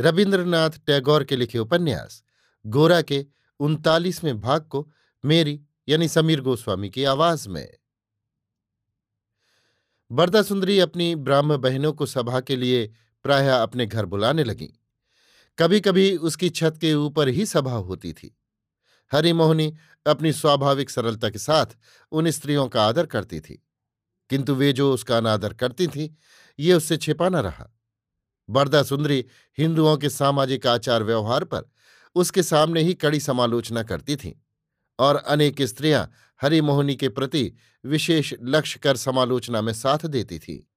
रविन्द्रनाथ 0.00 0.70
टैगोर 0.86 1.24
के 1.24 1.36
लिखे 1.36 1.58
उपन्यास, 1.58 2.24
गोरा 2.66 3.02
के 3.02 3.26
उनतालीसवें 3.60 4.40
भाग 4.40 4.62
को 4.62 4.92
मेरी, 5.24 5.62
यानी 5.88 6.08
समीर 6.08 6.40
गोस्वामी 6.40 6.90
की 6.90 7.04
आवाज़ 7.04 7.48
में। 7.48 7.74
बरदा 10.12 10.42
सुंदरी 10.42 10.78
अपनी 10.78 11.14
ब्राह्म 11.14 11.56
बहनों 11.56 11.92
को 11.92 12.06
सभा 12.06 12.40
के 12.40 12.56
लिए 12.56 12.94
प्रायः 13.22 13.62
अपने 13.62 13.86
घर 13.86 14.06
बुलाने 14.06 14.44
लगी। 14.44 14.72
कभी 15.58 15.80
कभी 15.80 16.16
उसकी 16.16 16.50
छत 16.50 16.78
के 16.80 16.94
ऊपर 16.94 17.28
ही 17.28 17.46
सभा 17.46 17.72
होती 17.72 18.12
थी। 18.12 18.38
हरिमोहनी 19.12 19.76
अपनी 20.06 20.32
स्वाभाविक 20.32 20.90
सरलता 20.90 21.30
के 21.30 21.38
साथ 21.38 21.66
उन 22.12 22.30
स्त्रियों 22.30 22.68
का 22.68 22.86
आदर 22.86 23.06
करती 23.06 23.40
थी। 23.40 23.66
किंतु 24.30 24.54
वे 24.54 24.72
जो 24.72 24.94
उसका 24.94 25.16
अनादर 25.16 25.52
करती 25.52 25.86
थीं, 25.86 26.10
ये 26.58 26.74
उससे 26.74 26.96
छिपाना 26.96 27.40
रहा। 27.40 27.77
बरदा 28.50 28.82
सुंदरी 28.82 29.24
हिंदुओं 29.58 29.96
के 29.96 30.08
सामाजिक 30.08 30.66
आचार 30.66 31.02
व्यवहार 31.02 31.44
पर 31.44 31.70
उसके 32.14 32.42
सामने 32.42 32.82
ही 32.82 32.94
कड़ी 32.94 33.20
समालोचना 33.20 33.82
करती 33.82 34.16
थीं 34.16 34.32
और 34.98 35.16
अनेक 35.16 35.62
स्त्रियाँ 35.62 36.10
हरिमोहनी 36.42 36.94
के 36.96 37.08
प्रति 37.08 37.52
विशेष 37.84 38.34
लक्ष्य 38.42 38.80
कर 38.82 38.96
समालोचना 38.96 39.62
में 39.62 39.72
साथ 39.72 40.06
देती 40.06 40.38
थी। 40.38 40.68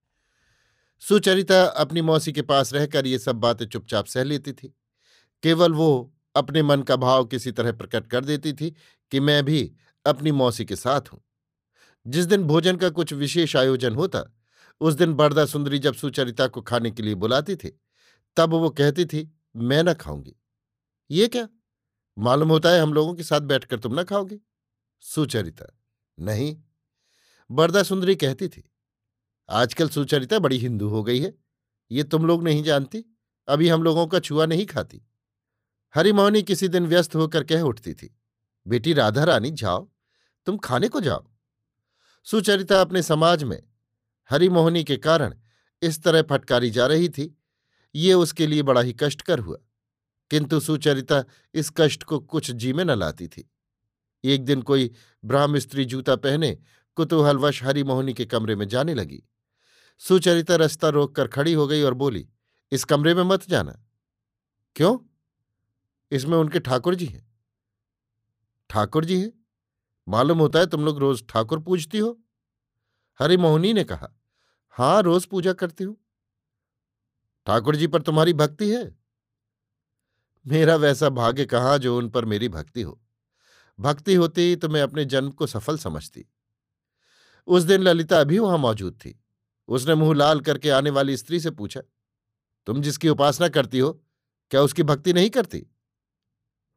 सुचरिता 1.00 1.64
अपनी 1.64 2.02
मौसी 2.02 2.32
के 2.32 2.42
पास 2.42 2.74
रहकर 2.74 3.08
ये 3.08 3.20
सब 3.20 3.36
बातें 3.36 3.66
चुपचाप 3.66 4.06
सह 4.06 4.24
लेती 4.24 4.54
थी। 4.54 4.76
केवल 5.44 5.74
वो 5.74 6.14
अपने 6.36 6.64
मन 6.64 6.82
का 6.82 6.96
भाव 6.96 7.26
किसी 7.26 7.52
तरह 7.52 7.72
प्रकट 7.72 8.08
कर 8.08 8.26
देती 8.26 8.54
थी 8.54 8.76
कि 9.12 9.20
मैं 9.20 9.46
भी 9.46 9.72
अपनी 10.06 10.32
मौसी 10.32 10.66
के 10.66 10.76
साथ 10.76 11.02
हूँ। 11.14 11.22
जिस 12.08 12.26
दिन 12.26 12.44
भोजन 12.44 12.76
का 12.76 12.90
कुछ 12.90 13.14
विशेष 13.14 13.56
आयोजन 13.56 13.96
होता 13.96 14.41
उस 14.82 14.94
दिन 14.94 15.14
बरदा 15.14 15.46
सुंदरी 15.46 15.80
जब 15.80 15.94
सुचरिता 15.94 16.48
को 16.48 16.62
खाने 16.62 16.92
के 16.92 17.04
लिए 17.04 17.16
बुलाती 17.16 17.56
थी, 17.56 17.80
तब 18.38 18.54
वो 18.54 18.70
कहती 18.70 19.06
थी, 19.06 19.32
मैं 19.56 19.84
न 19.84 19.94
खाऊँगी। 19.94 20.36
ये 21.12 21.28
क्या? 21.28 21.48
मालूम 22.18 22.50
होता 22.50 22.70
है 22.70 22.82
हम 22.82 22.94
लोगों 22.94 23.14
के 23.14 23.24
साथ 23.24 23.42
बैठकर 23.42 23.80
तुम 23.80 24.00
न 24.00 24.04
खाओगे? 24.04 24.40
सुचरिता, 25.00 25.66
नहीं। 26.20 26.58
बरदा 27.50 27.84
सुंदरी 27.84 28.16
कहती 28.16 28.48
थी, 28.48 28.64
आजकल 29.50 29.90
सुचरिता 29.90 30.40
बड़ी 30.40 30.58
हिंदू 30.58 30.90
हो 30.90 31.04
गई 31.04 31.20
है, 31.20 31.34
ये 31.92 32.04
तुम 32.04 32.26
लोग 32.26 32.44
नहीं 32.44 32.64
जानती, 32.64 33.06
अभी 33.48 33.70
हम 33.70 33.84
लोगों 33.84 34.08
का 34.08 34.20
छुआ 34.20 34.46
नहीं 34.46 34.66
खाती। 34.66 35.06
हरिमोहनी 35.96 36.44
किसी 36.44 36.68
दिन 36.68 36.86
व्यस्त 36.88 37.16
होकर 37.16 37.44
कह 37.44 37.62
उठती 37.62 37.94
थी, 37.94 38.16
बेटी 38.68 38.94
राधा 38.94 39.24
रानी, 39.24 39.52
जाओ, 39.52 39.90
तुम 40.46 40.58
खाने 40.58 40.88
को 40.88 41.02
जाओ। 41.02 41.26
सुचरिता 42.24 42.82
अपने 42.82 43.04
समाज 43.04 43.44
में 43.44 43.62
हरिमोहनी 44.32 44.84
के 44.84 44.98
कारण 44.98 45.34
इस 45.82 46.04
तरह 46.04 46.22
फटकारी 46.22 46.70
जा 46.70 46.88
रही 46.88 47.10
थी। 47.10 47.38
ये 47.96 48.14
उसके 48.14 48.48
लिए 48.48 48.62
बड़ा 48.62 48.82
ही 48.82 48.94
कष्टकर 48.94 49.40
हुआ। 49.40 49.58
किंतु 50.30 50.60
सुचरिता 50.60 51.24
इस 51.54 51.72
कष्ट 51.78 52.04
को 52.04 52.20
कुछ 52.20 52.52
जी 52.52 52.74
में 52.74 52.86
न 52.86 52.92
लाती 52.92 53.28
थी। 53.28 53.52
एक 54.24 54.46
दिन 54.46 54.62
कोई 54.62 54.92
ब्राह्म 55.26 55.60
स्त्री 55.60 55.86
जूता 55.86 56.16
पहने 56.16 56.60
कुतूहलवश 56.96 57.64
हरिमोहनी 57.64 58.14
के 58.14 58.26
कमरे 58.26 58.56
में 58.56 58.68
जाने 58.68 58.94
लगी। 58.94 59.24
सुचरिता 60.00 60.56
रास्ता 60.56 60.90
रोककर 60.90 61.28
खड़ी 61.28 61.54
हो 61.54 61.68
गई 61.68 61.82
और 61.82 61.94
बोली, 61.94 62.30
इस 62.72 62.84
कमरे 62.84 63.14
में 63.14 63.24
मत 63.24 63.50
जाना। 63.50 63.86
क्यों? 64.76 65.00
इसमें 66.12 66.38
उनके 66.38 66.60
ठाकुर 66.60 66.96
जी 66.96 67.06
हैं। 67.06 67.36
ठाकुर 68.70 69.06
जी 69.06 69.22
हैं? 69.22 69.32
मालूम 70.08 70.40
होता 70.40 70.60
है 70.60 70.68
तुम 70.68 70.86
लोग 70.86 71.00
रोज 71.00 71.28
ठाकुर 71.28 71.60
पूजती 71.60 71.98
हो? 71.98 72.22
हरिमोहनी 73.20 73.74
ने 73.74 73.84
कहा 73.84 74.21
हाँ, 74.72 75.02
रोज 75.02 75.26
पूजा 75.26 75.54
करती 75.54 75.84
हूँ। 75.84 75.96
ठाकुर 77.48 77.76
जी 77.76 77.88
पर 77.88 78.02
तुम्हारी 78.02 78.34
भक्ति 78.34 78.70
है? 78.72 78.84
मेरा 80.46 80.76
वैसा 80.76 81.10
भाग्य 81.10 81.46
कहाँ 81.46 81.78
जो 81.78 81.98
उन 81.98 82.10
पर 82.10 82.26
मेरी 82.26 82.50
भक्ति 82.50 82.82
हो? 82.82 83.00
भक्ति 83.80 84.16
होती 84.16 84.56
तो 84.56 84.70
मैं 84.70 84.82
अपने 84.82 85.06
जन्म 85.06 85.32
को 85.32 85.48
सफल 85.48 85.78
समझती। 85.78 86.26
उस 87.48 87.64
दिन 87.64 87.82
ललिता 87.82 88.20
अभी 88.20 88.40
वहाँ 88.40 88.58
मौजूद 88.58 88.94
थी। 88.96 89.18
उसने 89.70 89.96
मुँह 89.96 90.14
लाल 90.16 90.42
करके 90.42 90.70
आने 90.70 90.90
वाली 90.90 91.18
स्त्री 91.18 91.40
से 91.40 91.52
पूछा, 91.52 91.82
तुम 92.68 92.82
जिसकी 92.82 93.10
उपासना 93.10 93.48
करती 93.50 93.80
हो, 93.80 93.92
क्या 94.52 94.62
उसकी 94.62 94.84
भक्ति 94.84 95.14
नहीं 95.14 95.30
करती? 95.30 95.66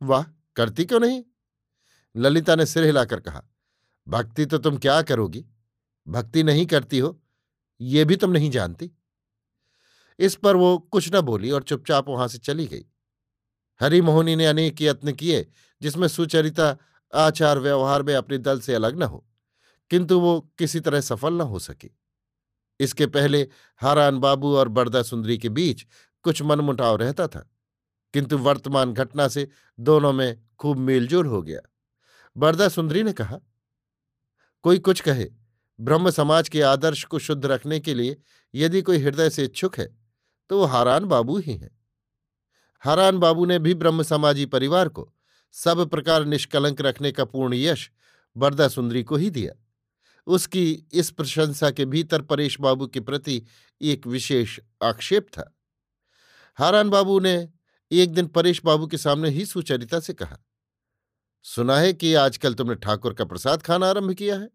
वाह, 0.01 0.25
करती 0.57 0.85
क्यों 0.85 1.01
नहीं? 1.01 1.23
ललिता 2.15 2.55
ने 2.55 2.67
सिर 2.67 2.85
हिलाकर 2.85 3.21
कहा, 3.21 3.43
भक्ति 4.07 4.47
तो 4.47 4.59
तुम 4.59 4.77
क्या 4.79 5.01
करोगी? 5.03 5.45
भक्ति 6.07 6.43
नहीं 6.43 6.67
करती 6.67 6.99
हो 6.99 7.19
ये 7.81 8.05
भी 8.05 8.17
तुम 8.17 8.31
नहीं 8.31 8.51
जानती। 8.51 8.91
इस 10.19 10.35
पर 10.37 10.57
वो 10.57 10.77
कुछ 10.79 11.09
न 11.15 11.21
बोली 11.21 11.51
और 11.51 11.63
चुपचाप 11.63 12.09
वहाँ 12.09 12.29
से 12.29 12.39
चली 12.39 12.67
गई। 12.67 12.85
हरिमोहनी 13.81 14.37
ने 14.37 14.47
अनेक 14.47 14.83
यत्न 14.83 15.13
किए 15.13 15.47
जिसमें 15.81 16.09
सुचरिता 16.09 16.77
आचार 17.13 17.59
व्यवहार 17.59 18.03
में 18.03 18.15
अपने 18.15 18.39
दल 18.39 18.61
से 18.61 18.75
अलग 18.75 18.99
न 18.99 19.03
हो, 19.03 19.25
किंतु 19.91 20.19
वो 20.21 20.41
किसी 20.59 20.81
तरह 20.81 21.01
सफल 21.01 21.35
न 21.35 21.41
हो 21.41 21.59
सकी। 21.59 21.91
इसके 22.81 23.07
पहले 23.07 23.41
हारान 23.81 24.19
बाबू 24.19 24.55
और 24.57 24.69
बरदा 24.69 25.03
सुंदरी 25.03 25.39
के 25.39 25.49
बीच 25.49 25.87
कुछ 26.25 26.43
मनमुटाव 26.43 26.97
रहता 26.97 27.27
था, 27.29 27.49
किंतु 28.15 28.39
वर्तमान 28.39 28.93
घटना 28.93 29.29
से 29.29 29.49
दोनों 29.79 30.13
में 30.13 30.43
खूब 30.59 30.79
मेलजोल 30.79 31.27
हो 31.27 31.43
गया। 31.43 31.61
बरदा 32.37 32.69
सुंदरी 32.69 33.03
ने 33.03 33.13
कहा, 33.13 33.39
कोई 34.65 34.79
कुछ 34.79 35.01
कहे 35.01 35.31
ब्रह्म 35.79 36.11
समाज 36.11 36.49
के 36.49 36.63
आदर्श 36.63 37.05
को 37.05 37.19
शुद्ध 37.19 37.45
रखने 37.47 37.81
के 37.81 37.95
लिए 37.95 38.17
यदि 38.55 38.83
कोई 38.83 38.99
हृदय 38.99 39.31
से 39.31 39.45
इच्छुक 39.45 39.79
है 39.79 39.87
तो 40.51 40.59
वो 40.59 40.65
हारान 40.65 41.05
बाबू 41.05 41.39
ही 41.39 41.53
हैं। 41.53 41.71
हारान 42.83 43.19
बाबू 43.19 43.45
ने 43.47 43.59
भी 43.59 43.75
ब्रह्म 43.75 44.03
समाजी 44.03 44.47
परिवार 44.47 44.89
को 44.89 45.11
सब 45.55 45.89
प्रकार 45.91 46.25
निष्कलंक 46.25 46.81
रखने 46.81 47.13
का 47.13 47.25
पूर्ण 47.25 47.55
यश 47.55 47.91
बरदा 48.37 48.69
सुंदरी 48.69 49.03
को 49.03 49.17
ही 49.17 49.31
दिया। 49.31 49.53
उसकी 50.27 50.71
इस 50.93 51.11
प्रशंसा 51.11 51.71
के 51.71 51.85
भीतर 51.85 52.23
परेश 52.23 52.59
बाबू 52.61 52.87
के 52.87 53.01
प्रति 53.01 53.43
एक 53.81 54.07
विशेष 54.07 54.59
आक्षेप 54.83 55.27
था। 55.29 55.51
हारान 56.59 56.91
बाबू 56.91 57.19
ने 57.21 57.49
एक 57.91 58.13
दिन 58.15 58.27
परेश 58.27 58.61
बाबू 58.65 58.87
के 58.87 58.99
सामने 58.99 59.31
ही 59.31 59.45
सुचरिता 59.47 60.01
से 60.01 60.13
कहा, 60.13 60.39
सुना 61.45 61.77
है 61.77 61.93
कि 61.93 62.15
आजकल 62.15 62.55
तुमने 62.55 62.75
ठाकुर 62.75 63.15
का 63.15 63.25
प्रसाद 63.25 63.63
खाना 63.63 63.89
आरंभ 63.89 64.13
किया 64.13 64.37
है? 64.37 64.49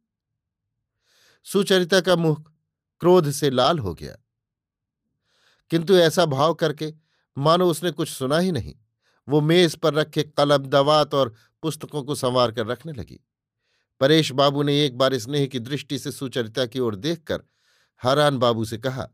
सुचरिता 1.44 2.02
का 2.02 2.16
मुख 2.16 2.52
क्रोध 3.00 3.32
से 3.32 3.50
लाल 3.50 3.80
हो 3.80 3.94
गया। 3.94 4.16
किंतु 5.70 5.96
ऐसा 5.96 6.26
भाव 6.26 6.54
करके 6.54 6.94
मानो 7.38 7.70
उसने 7.70 7.92
कुछ 7.92 8.10
सुना 8.10 8.38
ही 8.38 8.52
नहीं। 8.52 8.76
वो 9.28 9.42
मेज 9.42 9.76
पर 9.76 9.94
रखे 9.94 10.24
कलम, 10.24 10.66
दवात 10.66 11.14
और 11.14 11.34
पुस्तकों 11.62 12.04
को 12.04 12.16
संवार 12.16 12.52
कर 12.52 12.66
रखने 12.66 12.94
लगी। 12.94 13.20
परेश 14.00 14.32
बाबू 14.32 14.64
ने 14.64 14.86
एक 14.86 14.98
बार 14.98 15.18
स्नेह 15.18 15.46
की 15.46 15.60
दृष्टि 15.60 16.00
से 16.00 16.12
सुचरिता 16.12 16.66
की 16.66 16.80
ओर 16.80 16.96
देखकर 16.96 17.44
हरान 18.04 18.38
बाबू 18.38 18.66
से 18.66 18.78
कहा, 18.78 19.08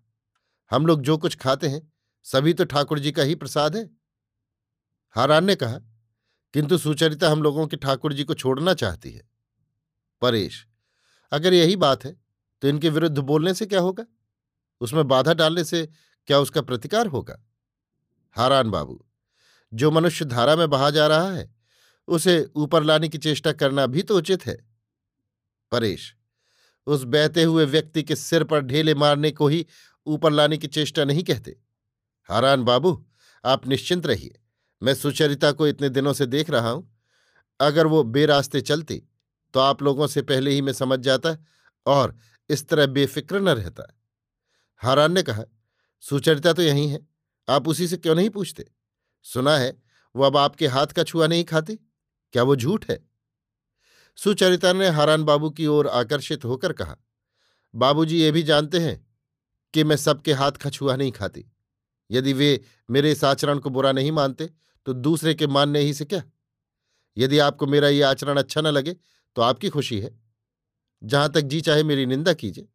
हम 0.71 0.85
लोग 0.85 1.01
जो 1.01 1.17
कुछ 1.17 1.35
खाते 1.35 1.67
हैं, 1.67 1.93
सभी 2.23 2.53
तो 2.53 2.65
ठाकुर 2.65 2.99
जी 2.99 3.11
का 3.11 3.23
ही 3.23 3.35
प्रसाद 3.35 3.75
है। 3.75 3.89
हारान 5.11 5.45
ने 5.45 5.55
कहा, 5.55 5.79
किंतु 6.53 6.77
सुचरिता 6.77 7.29
हम 7.29 7.43
लोगों 7.43 7.67
के 7.67 7.77
ठाकुर 7.77 8.13
जी 8.13 8.23
को 8.23 8.33
छोड़ना 8.33 8.73
चाहती 8.73 9.11
है। 9.11 9.29
परेश 10.21 10.67
अगर 11.35 11.53
यही 11.53 11.75
बात 11.77 12.05
है 12.05 12.15
तो 12.61 12.67
इनके 12.67 12.89
विरुद्ध 12.89 13.17
बोलने 13.19 13.53
से 13.53 13.65
क्या 13.65 13.79
होगा? 13.79 14.05
उसमें 14.81 15.07
बाधा 15.07 15.33
डालने 15.33 15.63
से 15.63 15.85
क्या 16.27 16.39
उसका 16.39 16.61
प्रतिकार 16.61 17.07
होगा? 17.07 17.37
हारान 18.35 18.69
बाबू, 18.69 18.99
जो 19.71 19.91
मनुष्य 19.91 20.25
धारा 20.25 20.55
में 20.55 20.69
बहा 20.69 20.89
जा 20.89 21.07
रहा 21.07 21.31
है, 21.31 21.53
उसे 22.07 22.45
ऊपर 22.55 22.83
लाने 22.83 23.09
की 23.09 23.17
चेष्टा 23.17 23.51
करना 23.53 23.85
भी 23.87 24.01
तो 24.01 24.17
उचित 24.17 24.45
है। 24.45 24.55
परेश, 25.71 26.13
उस 26.87 27.03
बहते 27.05 27.43
हुए 27.43 27.65
व्यक्ति 27.65 28.03
के 28.03 28.15
सिर 28.15 28.43
पर 28.43 28.61
ढेले 28.61 28.95
मारने 28.95 29.31
को 29.31 29.47
ही 29.47 29.65
ऊपर 30.07 30.31
लाने 30.31 30.57
की 30.57 30.67
चेष्टा 30.67 31.03
नहीं 31.03 31.23
कहते। 31.23 31.55
हारान 32.29 32.63
बाबू, 32.63 33.05
आप 33.43 33.67
निश्चिंत 33.67 34.05
रहिए, 34.05 34.39
मैं 34.81 34.93
सुचरिता 34.95 35.51
को 35.51 35.67
इतने 35.67 35.89
दिनों 35.89 36.13
से 36.13 36.25
देख 36.25 36.49
रहा 36.49 36.69
हूँ। 36.69 36.91
अगर 37.59 37.87
वो 37.87 38.03
बेरास्ते 38.03 38.61
चलती 38.61 39.01
तो 39.55 39.61
आप 39.61 39.83
लोगों 39.83 40.07
से 40.07 40.21
पहले 40.21 40.51
ही 40.51 40.61
मैं 40.61 40.73
समझ 40.73 40.99
जाता 40.99 41.37
और 41.85 42.15
इस 42.49 42.67
तरह 42.67 42.85
बेफिक्र 42.85 43.39
न 43.39 43.49
रहता। 43.49 43.83
हारान 44.75 45.11
ने 45.11 45.23
कहा, 45.23 45.43
सुचरिता 45.99 46.53
तो 46.53 46.61
यही 46.61 46.87
है, 46.87 47.07
आप 47.49 47.67
उसी 47.67 47.87
से 47.87 47.97
क्यों 47.97 48.15
नहीं 48.15 48.29
पूछते? 48.29 48.65
सुना 49.23 49.57
है, 49.57 49.81
वो 50.15 50.23
अब 50.23 50.37
आपके 50.37 50.67
हाथ 50.67 50.87
का 50.87 51.03
छुआ 51.03 51.27
नहीं 51.27 51.43
खाती? 51.43 51.75
क्या 52.33 52.43
वो 52.43 52.55
झूठ 52.55 52.89
है? 52.89 52.99
सुचरिता 54.15 54.73
ने 54.73 54.89
हारान 54.89 55.23
बाबू 55.23 55.49
की 55.49 55.67
ओर 55.67 55.87
आकर्षित 55.87 56.45
होकर 56.45 56.73
कहा, 56.73 56.97
बाबूजी, 57.75 58.21
ये 58.21 58.31
भी 58.31 58.43
जानते 58.43 58.79
हैं 58.79 59.07
कि 59.73 59.83
मैं 59.83 59.95
सबके 59.95 60.33
हाथ 60.33 60.51
का 60.51 60.69
छुआ 60.69 60.95
नहीं 60.95 61.11
खाती। 61.11 61.51
यदि 62.11 62.33
वे 62.33 62.61
मेरे 62.89 63.11
इस 63.11 63.23
आचरण 63.23 63.59
को 63.59 63.69
बुरा 63.69 63.91
नहीं 63.91 64.11
मानते 64.11 64.49
तो 64.85 64.93
दूसरे 64.93 65.33
के 65.33 65.47
मानने 65.47 65.79
ही 65.79 65.93
से 65.93 66.05
क्या? 66.05 66.23
यदि 67.17 67.39
आपको 67.39 67.67
मेरा 67.67 67.89
ये 67.89 68.01
आचरण 68.01 68.37
अच्छा 68.37 68.61
न 68.61 68.67
लगे 68.67 68.95
तो 69.35 69.41
आपकी 69.41 69.69
खुशी 69.69 69.99
है। 69.99 70.19
जहाँ 71.03 71.31
तक 71.31 71.41
जी 71.41 71.61
चाहे 71.61 71.83
मेरी 71.83 72.05
निंदा 72.05 72.33
कीजिए, 72.33 72.67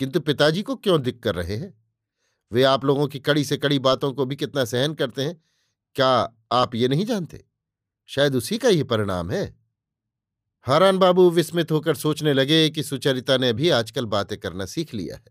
किंतु 0.00 0.20
पिताजी 0.20 0.62
को 0.62 0.76
क्यों 0.76 1.02
दिक 1.02 1.22
कर 1.22 1.34
रहे 1.34 1.56
हैं? 1.56 1.84
वे 2.52 2.62
आप 2.62 2.84
लोगों 2.84 3.06
की 3.08 3.18
कड़ी 3.18 3.44
से 3.44 3.56
कड़ी 3.56 3.78
बातों 3.78 4.12
को 4.12 4.24
भी 4.26 4.36
कितना 4.36 4.64
सहन 4.64 4.94
करते 4.94 5.22
हैं, 5.22 5.42
क्या 5.94 6.34
आप 6.52 6.74
ये 6.74 6.88
नहीं 6.88 7.06
जानते? 7.06 7.44
शायद 8.06 8.34
उसी 8.34 8.58
का 8.58 8.68
ही 8.68 8.82
परिणाम 8.82 9.30
है। 9.30 9.58
हारान 10.66 10.98
बाबू 10.98 11.30
विस्मित 11.30 11.70
होकर 11.70 11.94
सोचने 11.94 12.32
लगे 12.32 12.70
कि 12.70 12.82
सुचरिता 12.82 13.36
ने 13.36 13.52
भी 13.52 13.68
आजकल 13.68 14.06
बातें 14.06 14.38
करना 14.38 14.66
सीख 14.66 14.94
लिया 14.94 15.16
है। 15.16 15.24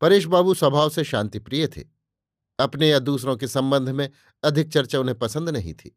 परेश 0.00 0.24
बाबू 0.24 0.54
स्वभाव 0.54 0.90
से 0.90 1.04
शांतिप्रिय 1.04 1.66
थे। 1.66 1.84
अपने 2.58 2.88
या 2.88 2.98
दूसरों 2.98 3.36
के 3.36 3.48
संबंध 3.48 3.88
में 3.88 4.08
अधिक 4.44 4.72
चर्चा 4.72 5.00
उन्हें 5.00 5.18
पसंद 5.18 5.48
नहीं 5.48 5.74
थी। 5.74 5.96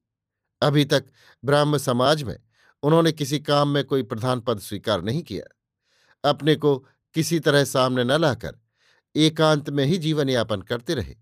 अभी 0.62 0.86
तक 0.86 1.06
ब्राह्म 1.44 1.78
समाज 1.78 2.24
में 2.24 2.38
उन्होंने 2.84 3.12
किसी 3.12 3.40
काम 3.40 3.68
में 3.68 3.84
कोई 3.84 4.04
प्रधान 4.04 4.40
पद 4.40 4.60
स्वीकार 4.60 5.02
नहीं 5.02 5.24
किया। 5.24 6.30
अपने 6.30 6.56
को 6.56 6.78
किसी 7.14 7.40
तरह 7.40 7.64
सामने 7.64 8.04
न 8.04 8.12
लाकर 8.12 8.60
एकांत 9.16 9.70
में 9.70 9.86
ही 9.86 9.98
जीवन 9.98 10.30
यापन 10.30 10.62
करते 10.62 10.94
रहे। 10.94 11.16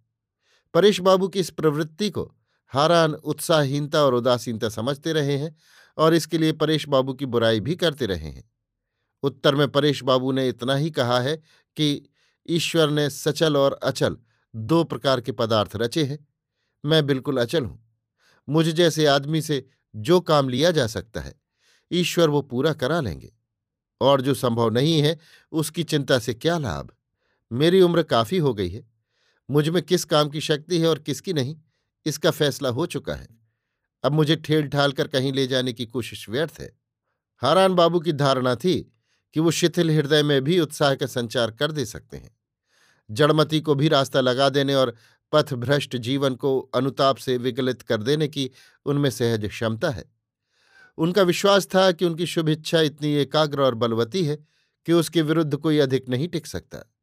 परेश 0.74 1.00
बाबू 1.00 1.28
की 1.28 1.40
इस 1.40 1.50
प्रवृत्ति 1.50 2.10
को 2.10 2.36
हारान, 2.68 3.14
उत्साहहीनता 3.14 4.04
और 4.04 4.14
उदासीनता 4.14 4.70
समझते 4.70 5.14
रहे 5.14 5.38
हैं 5.38 5.56
और 5.98 6.14
इसके 6.14 6.38
लिए 6.38 6.52
परेश 6.52 6.88
बाबू 6.88 7.14
की 7.14 7.26
बुराई 7.26 7.60
भी 7.60 7.76
करते 7.76 8.06
रहे 8.06 8.30
हैं। 8.30 8.52
उत्तर 9.24 9.56
में 9.56 9.68
परेश 9.68 10.04
बाबू 10.04 10.32
ने 10.32 10.48
इतना 10.50 10.76
ही 10.76 10.92
कहा 10.92 11.20
है 11.20 11.38
कि 11.76 12.10
ईश्वर 12.50 12.90
ने 12.90 13.10
सचल 13.10 13.58
और 13.58 13.74
अचल 13.74 14.18
दो 14.56 14.84
प्रकार 14.84 15.22
के 15.22 15.32
पदार्थ 15.32 15.76
रचे 15.76 16.04
हैं। 16.04 16.28
मैं 16.86 17.06
बिल्कुल 17.06 17.38
अचल 17.38 17.66
हूँ। 17.66 17.94
मुझ 18.50 18.70
जैसे 18.70 19.06
आदमी 19.06 19.42
से 19.42 19.70
जो 19.96 20.20
काम 20.20 20.50
लिया 20.50 20.72
जा 20.72 20.88
सकता 20.88 21.22
है 21.22 21.39
ईश्वर 21.92 22.30
वो 22.30 22.42
पूरा 22.42 22.74
करा 22.74 23.02
लेंगे। 23.02 23.34
और 24.02 24.22
जो 24.22 24.34
संभव 24.34 24.70
नहीं 24.70 25.02
है, 25.02 25.20
उसकी 25.52 25.84
चिंता 25.84 26.20
से 26.20 26.34
क्या 26.34 26.58
लाभ? 26.58 26.92
मेरी 27.52 27.82
उम्र 27.82 28.04
काफ़ी 28.04 28.38
हो 28.38 28.54
गई 28.54 28.70
है। 28.70 28.90
मुझमें 29.50 29.84
किस 29.84 30.06
काम 30.06 30.30
की 30.30 30.42
शक्ति 30.42 30.80
है 30.80 30.88
और 30.88 31.00
किसकी 31.00 31.34
नहीं, 31.34 31.56
इसका 32.06 32.32
फैसला 32.32 32.70
हो 32.70 32.86
चुका 32.86 33.16
है। 33.16 33.28
अब 34.04 34.12
मुझे 34.12 34.36
ठेल 34.36 34.68
ठाल 34.68 34.92
कर 34.92 35.08
कहीं 35.08 35.34
ले 35.34 35.48
जाने 35.48 35.74
की 35.74 35.86
कोशिश 35.86 36.30
व्यर्थ 36.30 36.58
है। 36.60 36.80
हारान 37.38 37.74
बाबू 37.74 38.00
की 38.00 38.12
धारणा 38.12 38.56
थी 38.56 38.94
कि 39.34 39.40
वो 39.40 39.52
शिथिल 39.52 39.92
हृदय 39.92 40.24
में 40.24 40.44
भी 40.44 40.60
उत्साह 40.60 40.96
का 40.96 41.06
संचार 41.06 41.52
कर 41.52 41.72
दे 41.72 41.86
सकते 41.86 42.18
हैं। 42.18 42.38
जड़मती 43.12 43.62
को 43.62 43.76
भी 43.76 43.88
रास्ता 43.88 44.22
लगा 44.22 44.50
देने 44.50 44.76
और 44.76 44.96
पथभ्रष्ट 45.32 45.98
जीवन 45.98 46.36
को 46.36 46.60
अनुताप 46.60 47.18
से 47.18 47.38
विगलित 47.38 47.82
कर 47.82 48.04
देने 48.04 48.28
की 48.28 48.52
उनमें 48.86 49.10
सहज 49.10 49.46
क्षमता 49.46 49.90
है। 49.90 50.19
उनका 51.00 51.22
विश्वास 51.22 51.68
था 51.68 51.92
कि 51.92 52.06
उनकी 52.06 52.26
शुभ 52.26 52.50
इच्छा 52.50 52.80
इतनी 52.82 53.14
एकाग्र 53.14 53.62
और 53.62 53.76
बलवती 53.76 54.26
है 54.26 54.36
कि 54.86 54.94
उसके 54.94 55.22
विरुद्ध 55.22 55.56
कोई 55.56 55.78
अधिक 55.78 56.10
नहीं 56.10 56.28
टिक 56.28 56.48
सकता। 56.48 56.94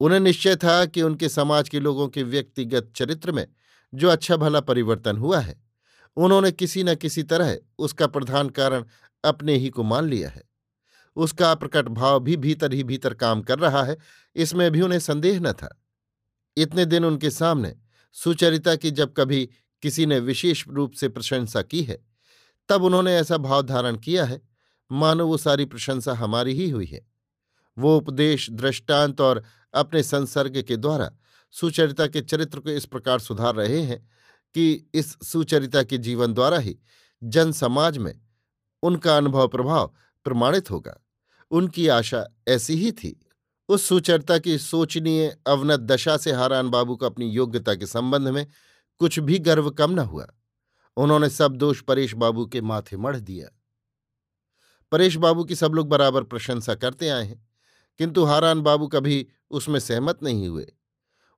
उन्हें 0.00 0.20
निश्चय 0.20 0.56
था 0.56 0.84
कि 0.86 1.02
उनके 1.02 1.28
समाज 1.28 1.68
के 1.68 1.80
लोगों 1.80 2.08
के 2.08 2.22
व्यक्तिगत 2.22 2.92
चरित्र 2.96 3.32
में 3.32 3.46
जो 3.94 4.08
अच्छा 4.08 4.36
भला 4.36 4.60
परिवर्तन 4.60 5.16
हुआ 5.16 5.40
है, 5.40 5.62
उन्होंने 6.16 6.52
किसी 6.52 6.84
न 6.84 6.94
किसी 6.94 7.22
तरह 7.22 7.58
उसका 7.78 8.06
प्रधान 8.06 8.48
कारण 8.48 8.84
अपने 9.24 9.56
ही 9.56 9.68
को 9.68 9.82
मान 9.82 10.08
लिया 10.08 10.28
है। 10.28 10.42
उसका 11.16 11.54
प्रकट 11.54 11.88
भाव 11.88 12.20
भी 12.20 12.36
भीतर 12.36 12.72
ही 12.72 12.84
भीतर 12.84 13.14
काम 13.14 13.42
कर 13.42 13.58
रहा 13.58 13.82
है, 13.82 13.96
इसमें 14.36 14.70
भी 14.70 14.80
उन्हें 14.80 14.98
संदेह 14.98 15.40
न 15.40 15.52
था। 15.52 15.82
इतने 16.56 16.84
दिन 16.84 17.04
उनके 17.04 17.30
सामने 17.30 17.76
सुचरिता 18.12 18.76
की 18.76 18.90
जब 18.90 19.14
कभी 19.16 19.48
किसी 19.82 20.06
ने 20.06 20.18
विशेष 20.18 20.68
रूप 20.68 20.92
से 20.92 21.08
प्रशंसा 21.08 21.62
की 21.62 21.82
है 21.82 22.09
तब 22.70 22.84
उन्होंने 22.84 23.16
ऐसा 23.16 23.36
भाव 23.36 23.62
धारण 23.62 23.96
किया 23.96 24.24
है, 24.24 24.42
मानो 24.92 25.26
वो 25.26 25.36
सारी 25.36 25.64
प्रशंसा 25.64 26.14
हमारी 26.14 26.52
ही 26.52 26.70
हुई 26.70 26.86
है। 26.86 27.06
वो 27.78 27.96
उपदेश, 27.96 28.50
दृष्टांत 28.50 29.20
और 29.20 29.44
अपने 29.74 30.02
संसर्ग 30.02 30.62
के 30.62 30.76
द्वारा 30.76 31.10
सुचरिता 31.50 32.06
के 32.06 32.20
चरित्र 32.20 32.60
को 32.60 32.70
इस 32.70 32.86
प्रकार 32.86 33.18
सुधार 33.18 33.54
रहे 33.54 33.82
हैं 33.82 34.08
कि 34.54 34.90
इस 34.94 35.18
सुचरिता 35.22 35.82
के 35.82 35.98
जीवन 35.98 36.34
द्वारा 36.34 36.58
ही 36.58 36.78
जन 37.22 37.52
समाज 37.52 37.98
में 37.98 38.20
उनका 38.82 39.16
अनुभव 39.16 39.48
प्रभाव 39.48 39.94
प्रमाणित 40.24 40.70
होगा। 40.70 41.04
उनकी 41.50 41.88
आशा 41.88 42.26
ऐसी 42.48 42.74
ही 42.74 42.92
थी। 42.92 43.26
उस 43.68 43.88
सुचरिता 43.88 44.38
की 44.38 44.58
सोचनीय, 44.58 45.36
अवनत 45.46 45.80
दशा 45.80 46.16
से 46.16 46.32
हारान 46.32 46.68
बाबू 46.68 46.96
को 46.96 47.06
अपनी 47.06 47.30
योग्यता 47.30 47.74
के 47.74 47.86
संबंध 47.86 48.28
में 48.28 48.46
कुछ 48.98 49.18
भी 49.18 49.38
गर्व 49.38 49.70
कम 49.70 49.90
न 49.90 49.98
हुआ। 49.98 50.26
उन्होंने 51.00 51.28
सब 51.30 51.56
दोष 51.56 51.80
परेश 51.80 52.14
बाबू 52.14 52.44
के 52.46 52.60
माथे 52.60 52.96
मढ़ 52.96 53.16
दिया। 53.16 53.48
परेश 54.92 55.16
बाबू 55.16 55.44
की 55.44 55.54
सब 55.54 55.72
लोग 55.72 55.88
बराबर 55.88 56.24
प्रशंसा 56.24 56.74
करते 56.74 57.08
आए 57.08 57.24
हैं, 57.26 57.46
किंतु 58.00 58.24
हारान 58.24 58.60
बाबू 58.60 58.86
कभी 58.88 59.26
उसमें 59.50 59.78
सहमत 59.80 60.22
नहीं 60.22 60.48
हुए। 60.48 60.66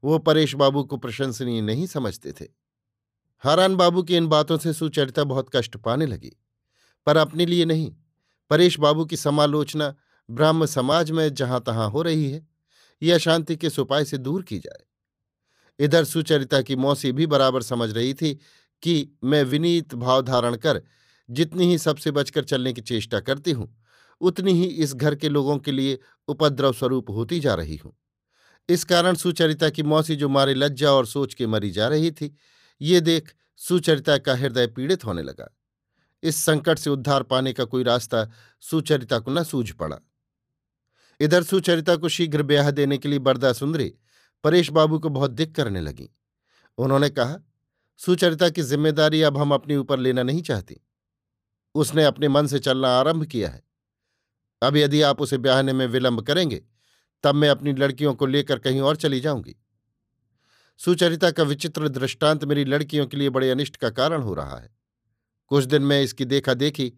वो 0.03 0.19
परेश 0.19 0.55
बाबू 0.55 0.83
को 0.85 0.97
प्रशंसनीय 0.97 1.61
नहीं 1.61 1.87
समझते 1.87 2.33
थे। 2.33 2.47
हारान 3.45 3.77
बाबू 3.77 4.03
की 4.03 4.17
इन 4.17 4.27
बातों 4.27 4.59
से 4.59 4.73
सुचरिता 4.73 5.25
बहुत 5.25 5.51
कष्ट 5.57 5.77
पाने 5.77 6.07
लगी, 6.07 6.33
पर 7.07 7.17
अपने 7.17 7.47
लिए 7.47 7.65
नहीं। 7.65 7.93
परेश 8.51 8.79
बाबू 8.79 9.05
की 9.05 9.17
समालोचना 9.17 9.95
ब्राह्म 10.29 10.67
समाज 10.67 11.11
में 11.11 11.33
जहाँ 11.35 11.61
तहां 11.61 11.91
हो 11.91 12.03
रही 12.03 12.31
है, 12.31 12.47
यह 13.03 13.15
अशांति 13.15 13.57
के 13.57 13.71
सुपाय 13.71 14.05
से 14.05 14.19
दूर 14.19 14.43
की 14.43 14.59
जाए। 14.59 14.85
इधर 15.79 16.05
सुचरिता 16.05 16.61
की 16.63 16.77
मौसी 16.77 17.13
भी 17.13 17.27
बराबर 17.27 17.63
समझ 17.63 17.91
रही 17.91 18.15
थी 18.15 18.39
कि 18.83 19.19
मैं 19.25 19.43
विनीत 19.45 19.95
भाव 19.95 20.23
धारण 20.23 20.57
कर, 20.57 20.83
जितनी 21.29 21.67
ही 21.67 21.79
सबसे 21.79 22.11
बचकर 22.11 22.45
चलने 22.45 22.73
की 22.73 22.81
चेष्टा 22.81 23.21
करती 23.21 23.53
हूँ, 23.53 23.77
उतनी 24.21 24.53
ही 24.53 24.65
इस 24.65 24.95
घर 24.95 25.15
के 25.15 25.29
लोगों 25.29 25.59
के 25.59 25.73
लिए 25.73 25.99
उपद्रव 26.29 26.73
स्वरूप 26.73 27.11
होती 27.11 27.41
जा 27.41 27.55
रही 27.55 27.77
हूँ। 27.77 27.93
इस 28.69 28.85
कारण 28.85 29.15
सुचरिता 29.15 29.71
की 29.71 29.83
मौसी 29.83 30.17
जो 30.17 30.29
मारे 30.29 30.55
लज्जा 30.55 30.91
और 30.91 31.07
सोच 31.07 31.35
के 31.35 31.47
मरी 31.47 31.71
जा 31.71 31.89
रही 31.89 32.11
थी, 32.11 32.35
ये 32.81 33.01
देख 33.01 33.35
सुचरिता 33.57 34.19
का 34.19 34.35
हृदय 34.35 34.67
पीड़ित 34.67 35.05
होने 35.05 35.23
लगा। 35.23 35.49
इस 36.23 36.37
संकट 36.37 36.79
से 36.79 36.91
उद्धार 36.91 37.23
पाने 37.23 37.53
का 37.53 37.65
कोई 37.65 37.83
रास्ता 37.83 38.31
सुचरिता 38.61 39.19
को 39.19 39.31
न 39.31 39.43
सूझ 39.43 39.71
पड़ा। 39.71 39.99
इधर 41.21 41.43
सुचरिता 41.43 41.97
को 41.97 42.09
शीघ्र 42.09 42.43
ब्याह 42.43 42.71
देने 42.71 42.99
के 42.99 43.09
लिए 43.09 43.19
बरदा 43.19 43.53
सुंदरी 43.53 43.93
परेश 44.45 44.71
बाबू 44.71 44.99
को 44.99 45.09
बहुत 45.09 45.31
दिक 45.31 45.55
करने 45.55 45.81
लगी। 45.81 46.09
उन्होंने 46.79 47.09
कहा 47.11 47.39
सुचरिता 48.07 48.49
की 48.49 48.63
ज़िम्मेदारी 48.63 49.23
अब 49.23 49.39
हम 49.39 49.55
अपने 49.55 49.77
ऊपर 49.77 49.99
लेना 49.99 50.23
नहीं 50.23 50.43
चाहती। 50.43 50.81
उसने 51.75 52.05
अपने 52.05 52.29
मन 52.29 52.47
से 52.47 52.59
चलना 52.59 52.89
आरंभ 52.89 53.25
किया 53.25 53.51
है। 53.51 53.63
अब 54.63 54.77
यदि 54.77 55.03
आप 55.03 55.21
उसे 55.21 55.39
ब्याहने 55.39 55.73
में 55.73 55.87
विलंब 55.87 56.21
करेंगे, 56.21 56.63
तब 57.25 57.35
मैं 57.35 57.49
अपनी 57.49 57.73
लड़कियों 57.73 58.15
को 58.15 58.27
लेकर 58.27 58.59
कहीं 58.59 58.81
और 58.81 58.97
चली 58.97 59.21
जाऊँगी। 59.21 59.57
सुचरिता 60.77 61.31
का 61.31 61.43
विचित्र 61.43 61.89
दृष्टांत 61.89 62.45
मेरी 62.45 62.65
लड़कियों 62.65 63.07
के 63.07 63.17
लिए 63.17 63.31
बड़े 63.31 63.51
अनिष्ट 63.51 63.77
का 63.77 63.91
कारण 63.91 64.23
हो 64.23 64.35
रहा 64.35 64.59
है। 64.59 64.77
कुछ 65.47 65.65
दिन 65.65 65.83
में 65.83 66.03
इसकी 66.03 66.25
देखा 66.25 66.55
देखी 66.55 66.93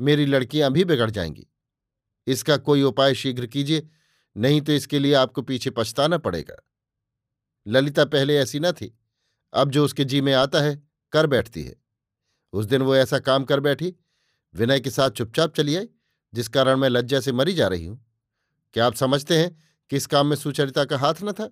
मेरी 0.00 0.26
लड़कियाँ 0.26 0.72
भी 0.72 0.84
बिगड़ 0.84 1.10
जाएँगी। 1.10 1.46
इसका 2.26 2.56
कोई 2.56 2.82
उपाय 2.82 3.14
शीघ्र 3.14 3.46
कीजिए, 3.46 3.88
नहीं 4.36 4.60
तो 4.60 4.72
इसके 4.72 4.98
लिए 4.98 5.14
आपको 5.14 5.42
पीछे 5.42 5.70
पछताना 5.70 6.18
पड़ेगा। 6.18 6.56
ललिता 7.66 8.04
पहले 8.04 8.38
ऐसी 8.38 8.60
न 8.60 8.72
थी। 8.72 8.98
अब 9.52 9.70
जो 9.70 9.84
उसके 9.84 10.04
जी 10.04 10.20
में 10.20 10.32
आता 10.34 10.60
है, 10.60 10.82
कर 11.12 11.26
बैठती 11.26 11.62
है। 11.62 11.74
उस 12.52 12.66
दिन 12.66 12.82
वो 12.82 12.96
ऐसा 12.96 13.18
काम 13.18 13.44
कर 13.44 13.60
बैठी, 13.60 13.94
विनय 14.54 14.80
के 14.80 14.90
साथ 14.90 15.10
चुपचाप 15.10 15.54
चली 15.54 15.76
आई, 15.76 15.88
जिस 16.32 16.48
कारण 16.48 16.76
मैं 16.76 16.88
लज्जा 16.88 17.20
से 17.20 17.32
मरी 17.32 17.54
जा 17.54 17.68
रही 17.68 17.86
हूँ। 17.86 18.04
क्या 18.74 18.86
आप 18.86 18.94
समझते 18.94 19.38
हैं 19.38 19.56
कि 19.90 19.96
इस 19.96 20.06
काम 20.06 20.26
में 20.26 20.36
सुचरिता 20.36 20.84
का 20.84 20.98
हाथ 20.98 21.22
न 21.24 21.32
था? 21.32 21.48